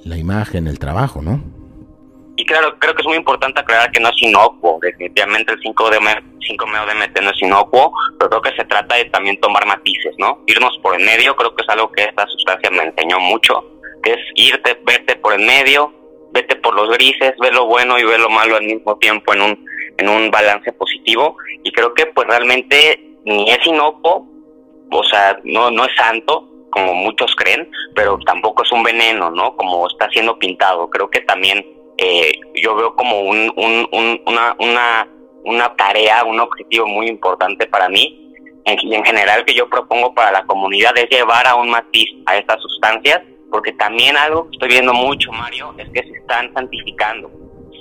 [0.04, 1.63] la imagen, el trabajo, ¿no?
[2.36, 6.86] Y claro, creo que es muy importante aclarar que no es inocuo, definitivamente el 5-MeO
[6.86, 10.42] DMT no es inocuo, pero creo que se trata de también tomar matices, ¿no?
[10.46, 13.64] Irnos por el medio, creo que es algo que esta sustancia me enseñó mucho,
[14.02, 15.92] que es irte, verte por el medio,
[16.32, 19.42] vete por los grises, ve lo bueno y ve lo malo al mismo tiempo en
[19.42, 19.66] un,
[19.96, 24.26] en un balance positivo, y creo que pues realmente ni es inocuo,
[24.90, 29.56] o sea, no, no es santo, como muchos creen, pero tampoco es un veneno, ¿no?
[29.56, 30.90] Como está siendo pintado.
[30.90, 31.64] Creo que también
[31.98, 33.52] eh, yo veo como un,
[34.26, 35.09] una, una,
[35.44, 38.20] una tarea, un objetivo muy importante para mí.
[38.66, 42.38] Y en general que yo propongo para la comunidad es llevar a un matiz a
[42.38, 47.30] estas sustancias, porque también algo que estoy viendo mucho, Mario, es que se están santificando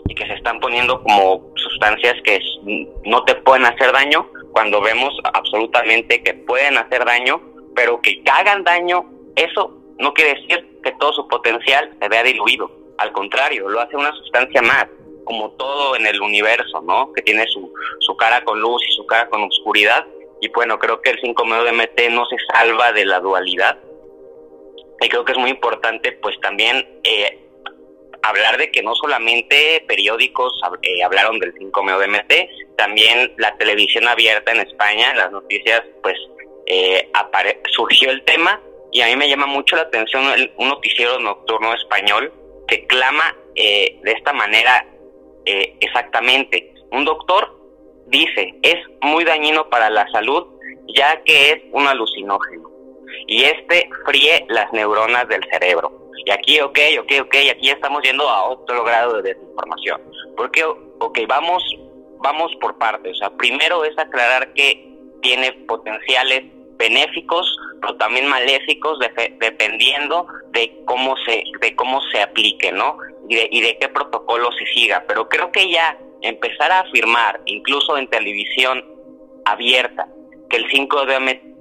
[0.09, 2.39] y que se están poniendo como sustancias que
[3.05, 7.41] no te pueden hacer daño, cuando vemos absolutamente que pueden hacer daño,
[7.75, 9.05] pero que hagan daño,
[9.37, 13.95] eso no quiere decir que todo su potencial se vea diluido al contrario, lo hace
[13.95, 14.87] una sustancia más,
[15.25, 17.11] como todo en el universo, ¿no?
[17.13, 20.05] Que tiene su, su cara con luz y su cara con oscuridad.
[20.41, 23.79] Y bueno, creo que el 5-MeO-DMT no se salva de la dualidad.
[25.01, 27.39] Y creo que es muy importante, pues también eh,
[28.21, 34.61] hablar de que no solamente periódicos eh, hablaron del 5-MeO-DMT, también la televisión abierta en
[34.61, 36.15] España, las noticias, pues
[36.65, 37.09] eh,
[37.69, 40.23] surgió el tema y a mí me llama mucho la atención
[40.57, 42.31] un noticiero nocturno español
[42.67, 44.85] que clama eh, de esta manera
[45.45, 46.73] eh, exactamente.
[46.91, 47.59] Un doctor
[48.07, 50.47] dice, es muy dañino para la salud
[50.87, 52.69] ya que es un alucinógeno
[53.27, 55.91] y este fríe las neuronas del cerebro.
[56.25, 60.01] Y aquí, ok, ok, ok, aquí estamos yendo a otro grado de desinformación.
[60.37, 61.63] Porque, ok, vamos,
[62.19, 63.11] vamos por partes.
[63.13, 64.89] O sea, primero es aclarar que
[65.21, 66.43] tiene potenciales
[66.83, 68.99] benéficos, pero también maléficos
[69.39, 72.97] dependiendo de cómo se de cómo se aplique, ¿no?
[73.29, 75.05] Y de, y de qué protocolo se siga.
[75.07, 78.83] Pero creo que ya empezar a afirmar, incluso en televisión
[79.45, 80.07] abierta,
[80.49, 81.05] que el 5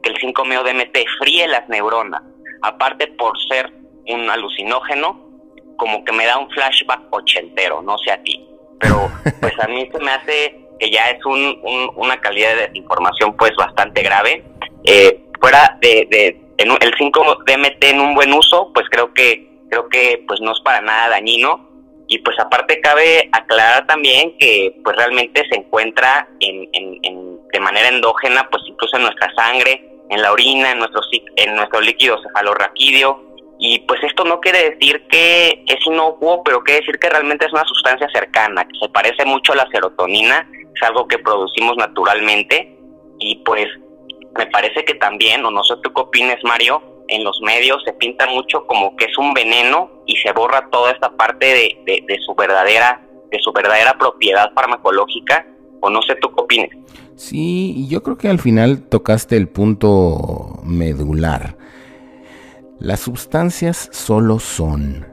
[0.03, 2.23] que el 5-meo DMT fríe las neuronas,
[2.63, 3.71] aparte por ser
[4.09, 5.31] un alucinógeno,
[5.77, 8.45] como que me da un flashback ochentero, no sé a ti,
[8.81, 9.09] pero
[9.41, 11.61] pues a mí se me hace que ya es un,
[11.95, 14.45] una calidad de información pues bastante grave
[14.85, 20.23] eh, fuera de, de el 5-DMT en un buen uso, pues creo que creo que
[20.29, 21.69] pues no es para nada dañino
[22.07, 26.69] Y pues aparte cabe aclarar también que pues realmente se encuentra en,
[27.53, 31.01] de manera endógena, pues incluso en nuestra sangre, en la orina, en nuestro,
[31.37, 33.33] en nuestro líquido cefalorraquídeo.
[33.59, 37.53] Y pues esto no quiere decir que es inocuo, pero quiere decir que realmente es
[37.53, 42.77] una sustancia cercana, que se parece mucho a la serotonina, es algo que producimos naturalmente.
[43.21, 43.69] Y pues
[44.37, 47.93] me parece que también, o no sé tú qué opines, Mario, en los medios se
[47.93, 51.47] pinta mucho como que es un veneno y se borra toda esta parte
[51.87, 55.47] de, de, su verdadera de su verdadera propiedad farmacológica
[55.81, 56.69] o no sé tú qué opinas.
[57.17, 61.57] Sí, yo creo que al final tocaste el punto medular.
[62.79, 65.07] Las sustancias solo son.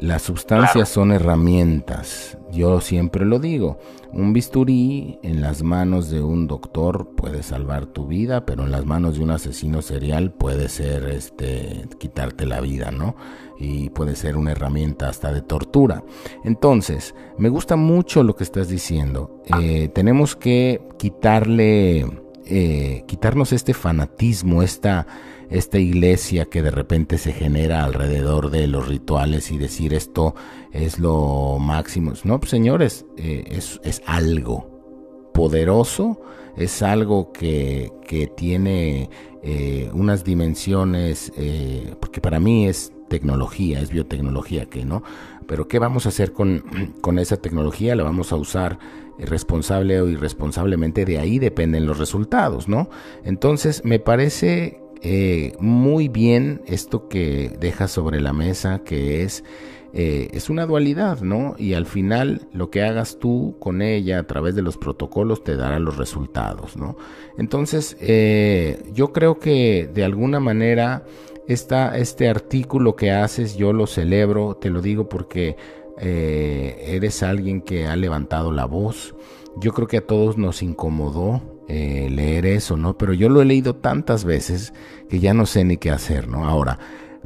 [0.00, 2.38] Las sustancias son herramientas.
[2.50, 3.78] Yo siempre lo digo.
[4.16, 8.86] Un bisturí en las manos de un doctor puede salvar tu vida, pero en las
[8.86, 13.16] manos de un asesino serial puede ser este quitarte la vida, ¿no?
[13.58, 16.04] Y puede ser una herramienta hasta de tortura.
[16.44, 19.42] Entonces, me gusta mucho lo que estás diciendo.
[19.60, 22.06] Eh, tenemos que quitarle,
[22.46, 25.08] eh, quitarnos este fanatismo, esta
[25.50, 30.34] esta iglesia que de repente se genera alrededor de los rituales y decir esto
[30.72, 32.12] es lo máximo.
[32.24, 36.20] No, pues, señores, eh, es, es, algo poderoso,
[36.56, 39.10] es algo que, que tiene
[39.42, 45.02] eh, unas dimensiones, eh, porque para mí es tecnología, es biotecnología, que no.
[45.46, 46.64] Pero ¿qué vamos a hacer con,
[47.00, 47.94] con esa tecnología?
[47.94, 48.78] La vamos a usar
[49.18, 52.88] responsable o irresponsablemente, de ahí dependen los resultados, ¿no?
[53.24, 59.44] Entonces, me parece eh, muy bien esto que deja sobre la mesa, que es,
[59.92, 61.54] eh, es una dualidad, ¿no?
[61.58, 65.56] Y al final lo que hagas tú con ella a través de los protocolos te
[65.56, 66.96] dará los resultados, ¿no?
[67.36, 71.04] Entonces, eh, yo creo que de alguna manera
[71.48, 75.56] esta, este artículo que haces yo lo celebro, te lo digo porque
[75.96, 79.14] eres alguien que ha levantado la voz.
[79.60, 82.98] Yo creo que a todos nos incomodó eh, leer eso, ¿no?
[82.98, 84.72] Pero yo lo he leído tantas veces
[85.08, 86.46] que ya no sé ni qué hacer, ¿no?
[86.46, 86.78] Ahora,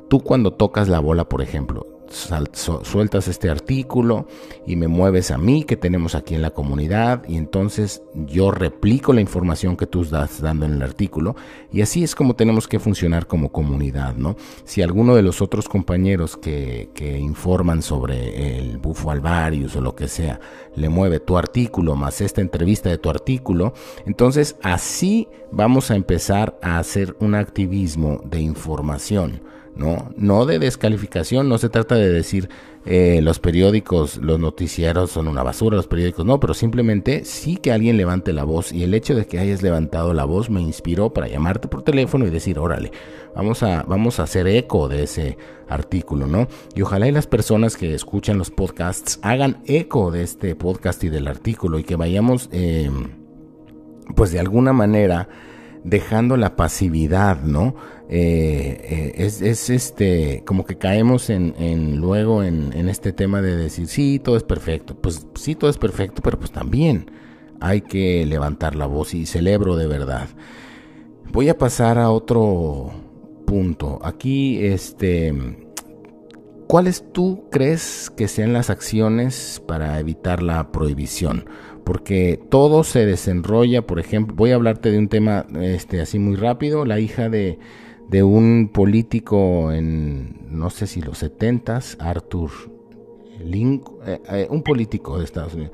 [0.09, 4.27] tú cuando tocas la bola, por ejemplo, sueltas este artículo
[4.67, 9.13] y me mueves a mí que tenemos aquí en la comunidad y entonces yo replico
[9.13, 11.37] la información que tú estás dando en el artículo
[11.73, 14.37] y así es como tenemos que funcionar como comunidad, ¿no?
[14.65, 19.95] Si alguno de los otros compañeros que, que informan sobre el bufo alvarius o lo
[19.95, 20.41] que sea
[20.75, 23.75] le mueve tu artículo más esta entrevista de tu artículo,
[24.07, 29.43] entonces así vamos a empezar a hacer un activismo de información
[29.79, 30.13] ¿no?
[30.17, 32.51] No de descalificación, no se trata de decir
[32.85, 37.71] eh, los periódicos, los noticieros son una basura, los periódicos no, pero simplemente sí que
[37.71, 41.13] alguien levante la voz y el hecho de que hayas levantado la voz me inspiró
[41.13, 42.91] para llamarte por teléfono y decir, órale,
[43.37, 45.39] vamos a, vamos a hacer eco de ese
[45.69, 46.49] artículo, ¿no?
[46.75, 51.09] Y ojalá y las personas que escuchan los podcasts hagan eco de este podcast y
[51.09, 52.91] del artículo y que vayamos, eh,
[54.17, 55.29] pues de alguna manera,
[55.85, 57.77] dejando la pasividad, ¿no?
[58.11, 63.55] Eh, eh, es, es, este, como que caemos en, luego en, en, este tema de
[63.55, 64.95] decir, sí, todo es perfecto.
[64.95, 67.11] Pues sí, todo es perfecto, pero pues también
[67.61, 70.29] hay que levantar la voz y celebro de verdad.
[71.33, 72.91] Voy a pasar a otro
[73.47, 73.99] punto.
[74.03, 75.35] Aquí, este,
[76.67, 81.45] ¿cuáles tú crees que sean las acciones para evitar la prohibición?
[81.85, 86.37] porque todo se desenrolla, por ejemplo, voy a hablarte de un tema este así muy
[86.37, 87.59] rápido, la hija de,
[88.09, 92.51] de un político en no sé si los setentas, Arthur
[93.45, 95.73] Link, eh, eh, un político de Estados Unidos.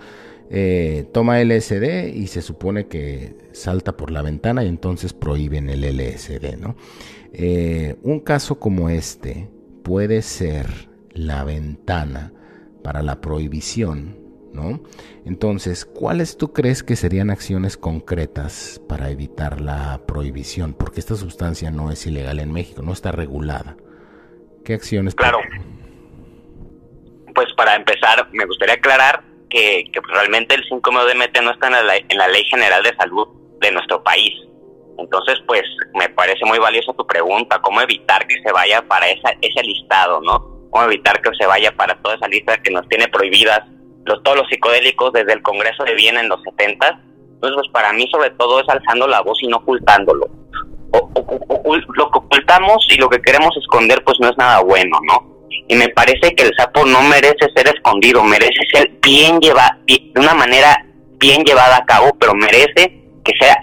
[0.51, 5.85] Eh, toma LSD y se supone que salta por la ventana y entonces prohíben el
[5.85, 6.77] LSD, ¿no?
[8.03, 9.49] un caso como este
[9.83, 12.33] puede ser la ventana
[12.85, 14.24] para la prohibición
[14.55, 14.81] ¿no?
[15.27, 20.75] Entonces, ¿cuáles tú crees que serían acciones concretas para evitar la prohibición?
[20.75, 23.77] Porque esta sustancia no es ilegal en México, no está regulada.
[24.65, 25.15] ¿Qué acciones?
[25.15, 25.41] Claro.
[27.35, 32.45] Pues para empezar, me gustaría aclarar que, realmente el 5-MeO-DMT no está en la, Ley
[32.45, 33.29] General de Salud
[33.61, 34.33] de nuestro país.
[34.99, 35.63] Entonces, pues
[35.95, 40.69] me parece muy valiosa tu pregunta, ¿cómo evitar que se vaya para ese listado, no?
[40.71, 43.61] ¿Cómo evitar que se vaya para toda esa lista que nos tiene prohibidas
[44.05, 47.01] los, todos los psicodélicos desde el Congreso de Viena en los 70.
[47.35, 50.29] Entonces, pues para mí sobre todo es alzando la voz y no ocultándolo.
[50.93, 55.35] lo que ocultamos y lo que queremos esconder pues no es nada bueno, ¿no?
[55.69, 60.21] Y me parece que el sapo no merece ser escondido, merece ser bien llevado, de
[60.21, 60.85] una manera
[61.19, 63.57] bien llevada a cabo, pero merece que sea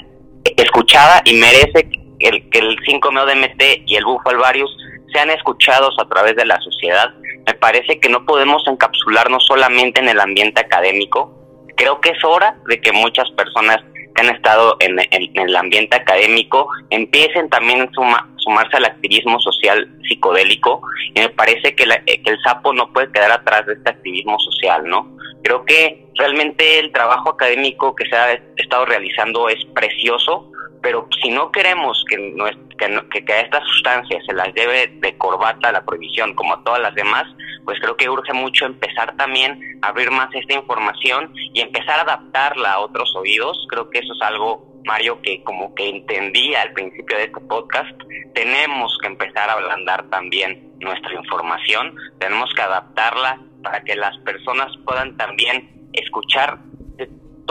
[0.57, 4.75] escuchada y merece el, que el 5-MeO-DMT y el bufo alvarius
[5.13, 7.13] sean escuchados a través de la sociedad
[7.51, 11.33] me parece que no podemos encapsularnos solamente en el ambiente académico.
[11.75, 13.77] Creo que es hora de que muchas personas
[14.15, 20.81] que han estado en, el ambiente académico empiecen también a sumarse al activismo social psicodélico
[21.13, 24.85] y me parece que, que el sapo no puede quedar atrás de este activismo social,
[24.85, 25.17] ¿no?
[25.43, 30.50] Creo que realmente el trabajo académico que se ha estado realizando es precioso,
[30.81, 32.35] pero si no queremos que,
[32.77, 36.81] que, que, a estas sustancias se las lleve de corbata la prohibición como a todas
[36.81, 37.25] las demás,
[37.65, 42.03] pues creo que urge mucho empezar también a abrir más esta información y empezar a
[42.03, 43.67] adaptarla a otros oídos.
[43.69, 47.91] Creo que eso es algo, Mario, que como que entendí al principio de este podcast.
[48.33, 54.71] Tenemos que empezar a ablandar también nuestra información, tenemos que adaptarla para que las personas
[54.83, 56.57] puedan también escuchar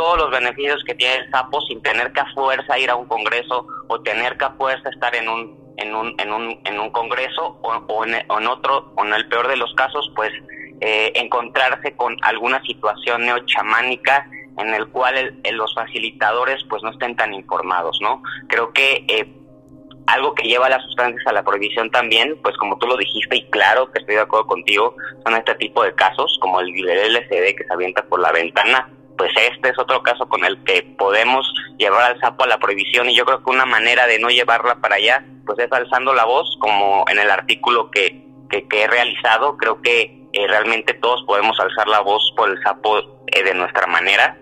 [0.01, 3.07] todos los beneficios que tiene el sapo sin tener que a fuerza ir a un
[3.07, 6.89] congreso o tener que a fuerza estar en un en un en un, en un
[6.89, 10.33] congreso o, en, otro o en el peor de los casos pues
[10.81, 14.27] eh, encontrarse con alguna situación neochamánica
[14.57, 19.29] en el cual los facilitadores pues no estén tan informados no creo que eh,
[20.07, 23.51] algo que lleva las sustancias a la prohibición también, pues como tú lo dijiste y
[23.51, 27.65] claro que estoy de acuerdo contigo, son este tipo de casos como el LCD que
[27.65, 31.47] se avienta por la ventana, pues este es otro caso con el que podemos
[31.79, 34.77] llevar al sapo a la prohibición y yo creo que una manera de no llevarla
[34.81, 39.57] para allá pues es alzando la voz como en el artículo que, que, he realizado
[39.57, 43.87] creo que eh, realmente todos podemos alzar la voz por el sapo eh, de nuestra
[43.87, 44.37] manera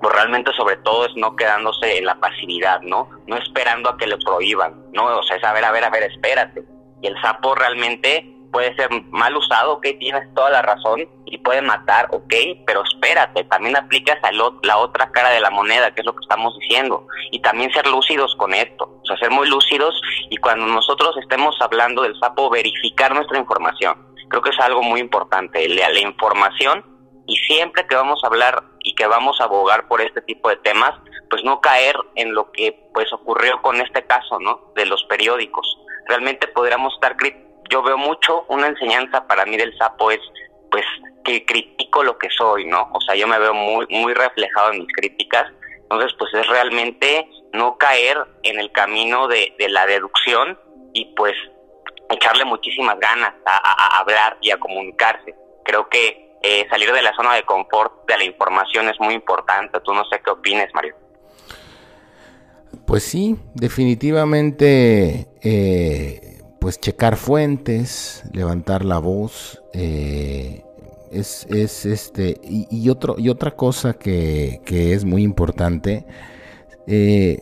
[0.00, 3.08] pues realmente sobre todo es no quedándose en la pasividad, ¿no?
[3.26, 5.06] No esperando a que le prohíban, ¿no?
[5.18, 6.62] O sea, es a ver, a ver, a ver, espérate.
[7.00, 11.60] Y el sapo realmente puede ser mal usado, ok, tienes toda la razón y puede
[11.60, 12.32] matar, ok,
[12.66, 16.22] pero espérate, también aplicas a la otra cara de la moneda, que es lo que
[16.22, 20.00] estamos diciendo, y también ser lúcidos con esto, o sea, ser muy lúcidos
[20.30, 23.94] y cuando nosotros estemos hablando del sapo, verificar nuestra información.
[24.30, 26.82] Creo que es algo muy importante, la, la información
[27.26, 30.56] y siempre que vamos a hablar y que vamos a abogar por este tipo de
[30.56, 30.94] temas,
[31.28, 34.72] pues no caer en lo que pues ocurrió con este caso, ¿no?
[34.74, 35.76] De los periódicos.
[36.08, 37.18] Realmente podríamos estar
[37.70, 40.20] yo veo mucho una enseñanza para mí del sapo es
[40.70, 40.84] pues
[41.24, 42.88] que critico lo que soy, ¿no?
[42.92, 45.50] O sea, yo me veo muy muy reflejado en mis críticas.
[45.82, 50.58] Entonces, pues es realmente no caer en el camino de, de la deducción
[50.92, 51.34] y pues
[52.10, 55.34] echarle muchísimas ganas a, hablar y a comunicarse.
[55.64, 59.80] Creo que eh, salir de la zona de confort de la información es muy importante.
[59.80, 60.94] Tú no sé qué opines, Mario.
[62.86, 66.25] Pues sí, definitivamente eh,
[66.66, 70.64] pues checar fuentes, levantar la voz, eh,
[71.12, 76.06] es, es, este, y, otro, y otra cosa que, es muy importante,
[76.88, 77.38] eh,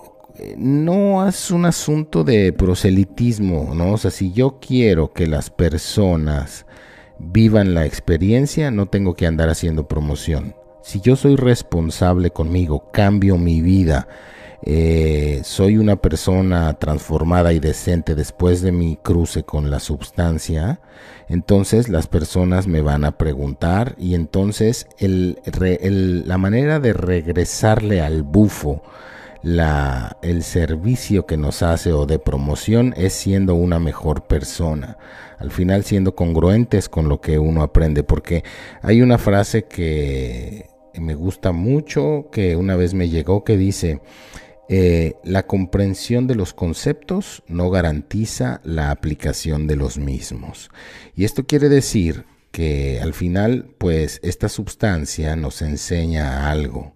[0.58, 3.94] no es un asunto de proselitismo, ¿no?
[3.94, 6.66] O sea, si yo quiero que las personas
[7.18, 10.54] vivan la experiencia, no tengo que andar haciendo promoción.
[10.82, 14.06] Si yo soy responsable conmigo, cambio mi vida,
[14.66, 20.80] eh, soy una persona transformada y decente después de mi cruce con la sustancia,
[21.28, 28.82] entonces las personas me van a preguntar y entonces la manera de regresarle al bufo
[29.42, 34.96] el servicio que nos hace o de promoción es siendo una mejor persona.
[35.38, 38.44] Al final siendo congruentes con lo que uno aprende, porque
[38.80, 44.00] hay una frase que me gusta mucho, que una vez me llegó, que dice,
[44.68, 50.70] eh, la comprensión de los conceptos no garantiza la aplicación de los mismos.
[51.14, 56.94] Y esto quiere decir que al final, pues esta sustancia nos enseña algo,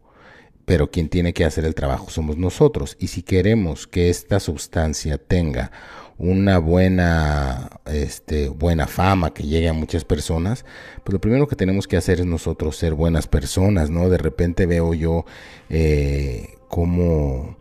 [0.65, 2.97] pero quien tiene que hacer el trabajo somos nosotros.
[3.01, 5.71] Y si queremos que esta sustancia tenga
[6.17, 10.65] una buena, este, buena fama que llegue a muchas personas,
[11.05, 14.09] pues lo primero que tenemos que hacer es nosotros ser buenas personas, ¿no?
[14.09, 15.25] De repente veo yo
[15.71, 17.57] eh, como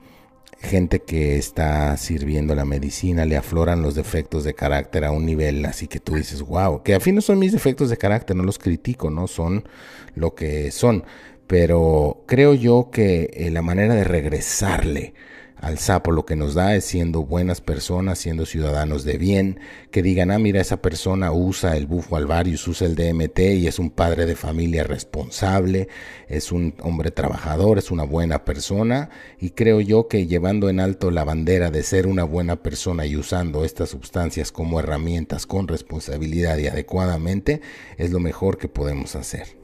[0.60, 5.64] gente que está sirviendo la medicina le afloran los defectos de carácter a un nivel
[5.66, 8.44] así que tú dices, wow, que a fin no son mis defectos de carácter, no
[8.44, 9.68] los critico, no son
[10.16, 11.04] lo que son,
[11.46, 15.14] pero creo yo que eh, la manera de regresarle
[15.60, 19.60] al sapo lo que nos da es siendo buenas personas, siendo ciudadanos de bien,
[19.92, 23.80] que digan, ah, mira, esa persona usa el bufo alvarius, usa el DMT y es
[23.80, 25.88] un padre de familia responsable,
[26.28, 31.12] es un hombre trabajador, es una buena persona y creo yo que llevando en alto
[31.12, 36.58] la bandera de ser una buena persona y usando estas sustancias como herramientas con responsabilidad
[36.58, 37.62] y adecuadamente
[37.98, 39.58] es lo mejor que podemos hacer.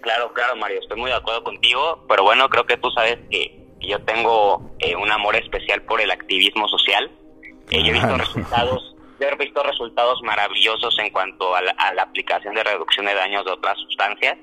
[0.00, 3.67] Claro, claro, Mario, estoy muy de acuerdo contigo, pero bueno, creo que tú sabes que
[3.80, 7.10] yo tengo eh, un amor especial por el activismo social.
[7.70, 12.62] Eh, yo he visto resultados he visto resultados maravillosos en cuanto a la, aplicación de
[12.62, 14.36] reducción de daños de otras sustancias.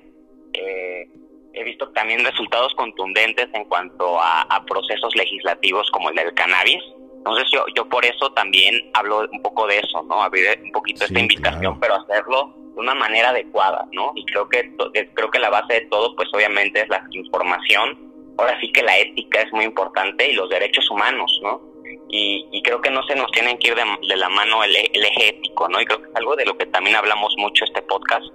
[0.53, 1.07] Eh,
[1.53, 6.83] he visto también resultados contundentes en cuanto a, procesos legislativos como el del cannabis.
[7.17, 10.21] Entonces yo, yo por eso también hablo un poco de eso, ¿no?
[10.21, 14.11] Abrir un poquito esta invitación, pero hacerlo de una manera adecuada, ¿no?
[14.15, 14.75] Y creo que
[15.13, 18.14] creo que la base de todo, pues obviamente es la información.
[18.37, 21.61] Ahora sí que la ética es muy importante y los derechos humanos, ¿no?
[22.09, 25.67] Y, creo que no se nos tienen que ir de, la mano el, eje ético,
[25.67, 25.81] ¿no?
[25.81, 28.25] Y creo que es algo de lo que también hablamos mucho este podcast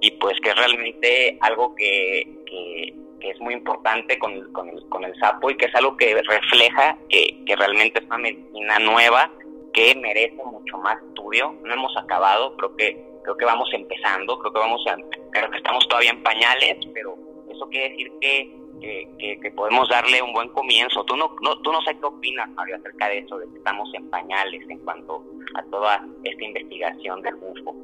[0.00, 5.04] y pues que es realmente algo que, que, es muy importante con, con, el, con
[5.04, 9.30] el sapo y que es algo que refleja que, que realmente es una medicina nueva
[9.72, 11.54] que merece mucho más estudio.
[11.62, 14.96] No hemos acabado, creo que creo que vamos empezando, creo que vamos a,
[15.30, 17.16] creo que estamos todavía en pañales, pero
[17.50, 21.04] eso quiere decir que, que, podemos darle un buen comienzo.
[21.04, 23.88] Tú no, no, tú no sé qué opinas, Mario, acerca de eso, de que estamos
[23.94, 25.24] en pañales en cuanto
[25.54, 27.76] a toda esta investigación del bufo.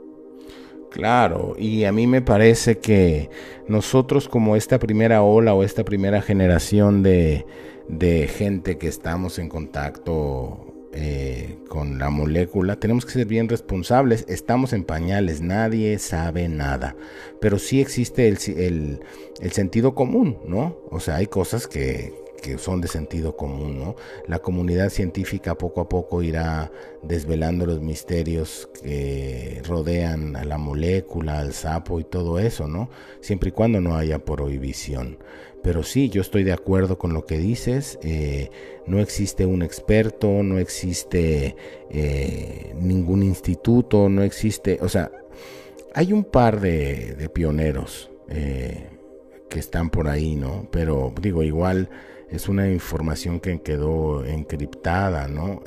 [0.90, 3.30] Claro, y a mí me parece que
[3.68, 7.44] nosotros como esta primera ola o esta primera generación de,
[7.88, 10.67] de gente que estamos en contacto
[11.00, 14.24] eh, con la molécula, tenemos que ser bien responsables.
[14.26, 16.96] Estamos en pañales, nadie sabe nada,
[17.40, 19.00] pero sí existe el,
[19.52, 20.76] sentido común, ¿no?
[20.90, 23.94] O sea, hay cosas que, que son de sentido común, ¿no?
[24.26, 26.72] La comunidad científica poco a poco irá
[27.04, 32.90] desvelando los misterios que rodean a la molécula, al sapo y todo eso, ¿no?
[33.20, 35.18] Siempre y cuando no haya prohibición.
[35.68, 37.98] Pero sí, yo estoy de acuerdo con lo que dices.
[38.02, 38.48] Eh,
[38.86, 41.56] no existe un experto, no existe
[41.90, 45.12] eh, ningún instituto, no existe, o sea,
[45.92, 48.88] hay un par de, pioneros eh,
[49.50, 50.70] que están por ahí, ¿no?
[50.72, 51.90] Pero digo, igual
[52.30, 55.62] es una información que quedó encriptada, ¿no?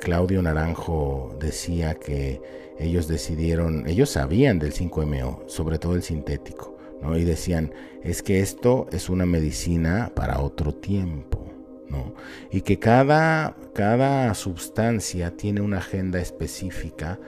[0.00, 2.40] Claudio Naranjo decía que
[2.78, 6.78] ellos decidieron, ellos sabían del 5MO, sobre todo el sintético,
[7.16, 7.72] Y decían,
[8.02, 11.52] es que esto es una medicina para otro tiempo,
[11.88, 12.14] ¿no?
[12.50, 17.18] Y que cada, cada sustancia tiene una agenda específica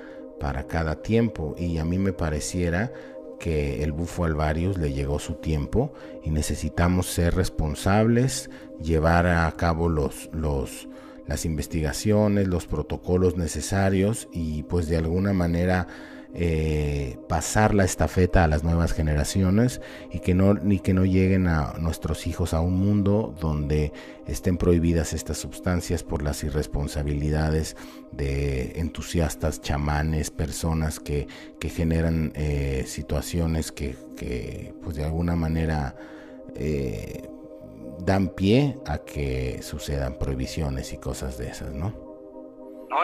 [0.40, 1.54] para cada tiempo.
[1.58, 2.92] Y a mí me pareciera
[3.38, 8.48] que el bufo alvarius le llegó su tiempo y necesitamos ser responsables,
[8.80, 10.88] llevar a cabo los, los,
[11.26, 15.88] las investigaciones, los protocolos necesarios y pues de alguna manera
[16.36, 19.80] eh, pasar la estafeta a las nuevas generaciones
[20.12, 23.92] y que no ni que no lleguen a nuestros hijos a un mundo donde
[24.26, 27.76] estén prohibidas estas sustancias por las irresponsabilidades
[28.10, 31.28] de entusiastas, chamanes, personas que,
[31.60, 35.94] que generan eh, situaciones que, que, pues de alguna manera
[36.56, 37.28] eh,
[38.04, 42.03] dan pie a que sucedan prohibiciones y cosas de esas, ¿no?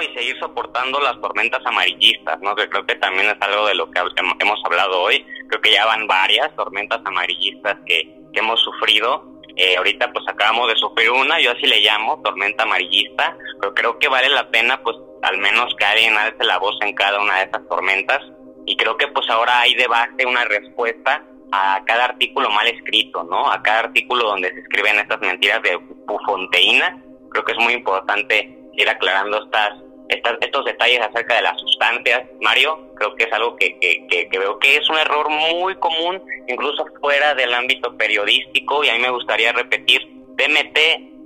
[0.01, 2.55] Y seguir soportando las tormentas amarillistas, ¿no?
[2.55, 4.01] Que creo que también es algo de lo que
[4.38, 5.26] hemos hablado hoy.
[5.49, 9.24] Creo que ya van varias tormentas amarillistas que, hemos sufrido.
[9.57, 13.99] Eh, ahorita pues acabamos de sufrir una, yo así le llamo, tormenta amarillista, pero creo
[13.99, 17.38] que vale la pena pues al menos que alguien alce la voz en cada una
[17.38, 18.20] de esas tormentas
[18.66, 23.51] y creo que pues ahora hay debate, una respuesta a cada artículo mal escrito, ¿no?
[23.51, 25.76] A cada artículo donde se escriben estas mentiras de
[26.07, 31.61] bufonteína, creo que es muy importante ir aclarando estas, estas, estos detalles acerca de las
[31.61, 32.23] sustancias.
[32.41, 36.23] Mario, creo que es algo que, que, que, veo que es un error muy común,
[36.49, 40.01] incluso fuera del ámbito periodístico, y a mí me gustaría repetir,
[40.37, 40.79] DMT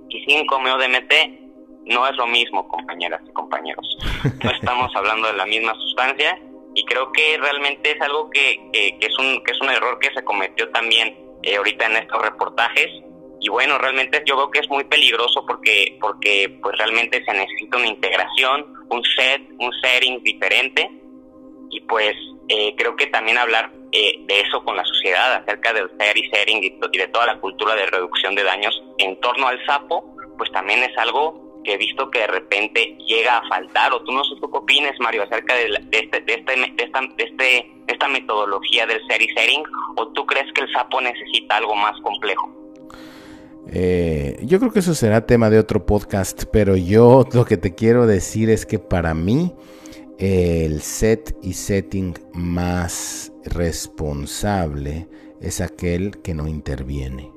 [0.08, 1.44] y 5-meo DMT
[1.86, 3.86] no es lo mismo, compañeras y compañeros.
[4.42, 6.38] No estamos hablando de la misma sustancia
[6.74, 10.12] y creo que realmente es algo que, que, es, un, que es un error que
[10.12, 12.90] se cometió también eh, ahorita en estos reportajes
[13.44, 17.76] y bueno, realmente yo veo que es muy peligroso porque, porque pues realmente se necesita
[17.76, 20.90] una integración, un set, un setting diferente.
[21.68, 22.14] Y pues
[22.48, 26.30] eh, creo que también hablar eh, de eso con la sociedad, acerca del set y
[26.30, 30.50] setting y, de toda la cultura de reducción de daños en torno al sapo, pues
[30.50, 34.24] también es algo que he visto que de repente llega a faltar, o tú no
[34.24, 38.08] sé tú qué opinas, Mario, acerca de, este, de, este, de, esta, de, este, esta
[38.08, 39.64] metodología del set y setting,
[39.96, 42.63] o tú crees que el sapo necesita algo más complejo.
[43.68, 47.74] Eh, yo creo que eso será tema de otro podcast, pero yo lo que te
[47.74, 49.54] quiero decir es que para mí
[50.18, 55.08] el set y setting más responsable
[55.40, 57.32] es aquel que no interviene.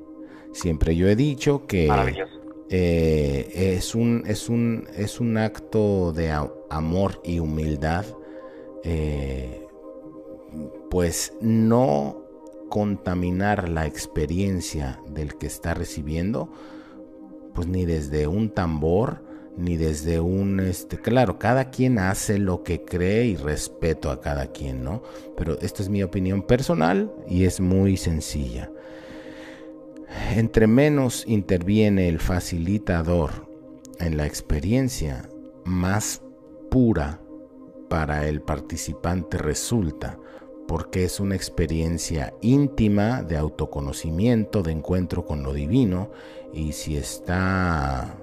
[0.52, 1.88] Siempre yo he dicho que
[2.70, 6.32] eh, es, un, es, un, es un acto de
[6.70, 8.04] amor y humildad,
[8.84, 9.66] eh,
[10.90, 12.17] pues no
[12.68, 16.52] contaminar la experiencia del que está recibiendo,
[17.54, 19.24] pues ni desde un tambor,
[19.56, 24.52] ni desde un, este, claro, cada quien hace lo que cree y respeto a cada
[24.52, 25.02] quien, ¿no?
[25.36, 28.70] Pero esta es mi opinión personal y es muy sencilla.
[30.34, 33.48] Entre menos interviene el facilitador
[33.98, 35.28] en la experiencia,
[35.64, 36.22] más
[36.70, 37.20] pura
[37.88, 40.18] para el participante resulta,
[40.68, 46.10] porque es una experiencia íntima de autoconocimiento, de encuentro con lo divino,
[46.52, 48.14] y si está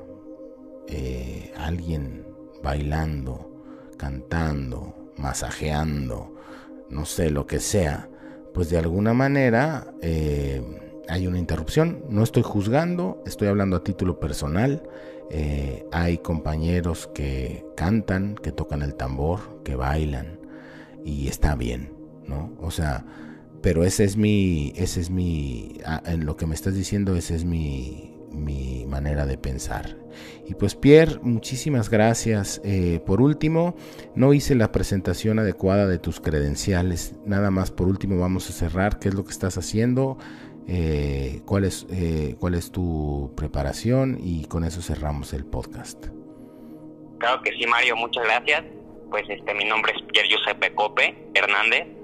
[0.87, 2.27] eh, alguien
[2.61, 3.51] bailando,
[3.97, 6.35] cantando, masajeando,
[6.89, 8.09] no sé, lo que sea,
[8.53, 10.61] pues de alguna manera eh,
[11.09, 12.05] hay una interrupción.
[12.09, 14.83] No estoy juzgando, estoy hablando a título personal.
[15.31, 20.39] Eh, hay compañeros que cantan, que tocan el tambor, que bailan
[21.03, 21.94] y está bien,
[22.27, 22.55] ¿no?
[22.59, 23.05] O sea,
[23.61, 27.35] pero ese es mi, ese es mi, ah, en lo que me estás diciendo, ese
[27.35, 29.97] es mi, mi manera de pensar.
[30.47, 32.61] Y pues Pierre, muchísimas gracias.
[32.63, 33.75] Eh, por último,
[34.13, 37.15] no hice la presentación adecuada de tus credenciales.
[37.25, 38.99] Nada más, por último, vamos a cerrar.
[38.99, 40.17] ¿Qué es lo que estás haciendo?
[40.67, 46.07] Eh, cuál, es, eh, cuál es tu preparación y con eso cerramos el podcast.
[47.19, 48.63] Claro que sí, Mario, muchas gracias.
[49.09, 51.94] Pues este, mi nombre es Pierre Giuseppe Cope Hernández.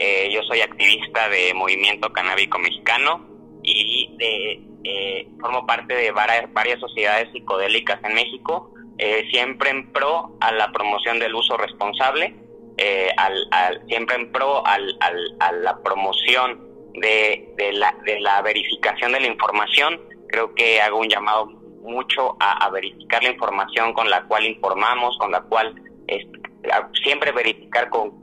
[0.00, 3.26] Eh, yo soy activista de Movimiento Canábico Mexicano
[3.64, 8.72] y de, formo parte de varias, varias sociedades psicodélicas en México,
[9.30, 12.34] siempre en pro a la promoción del uso responsable,
[13.16, 14.96] al, siempre en pro al,
[15.40, 20.00] a la promoción de, la, de la verificación de la información.
[20.28, 21.46] Creo que hago un llamado
[21.82, 25.74] mucho a, verificar la información con la cual informamos, con la cual
[27.02, 28.17] siempre verificar con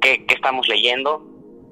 [0.00, 1.22] qué, estamos leyendo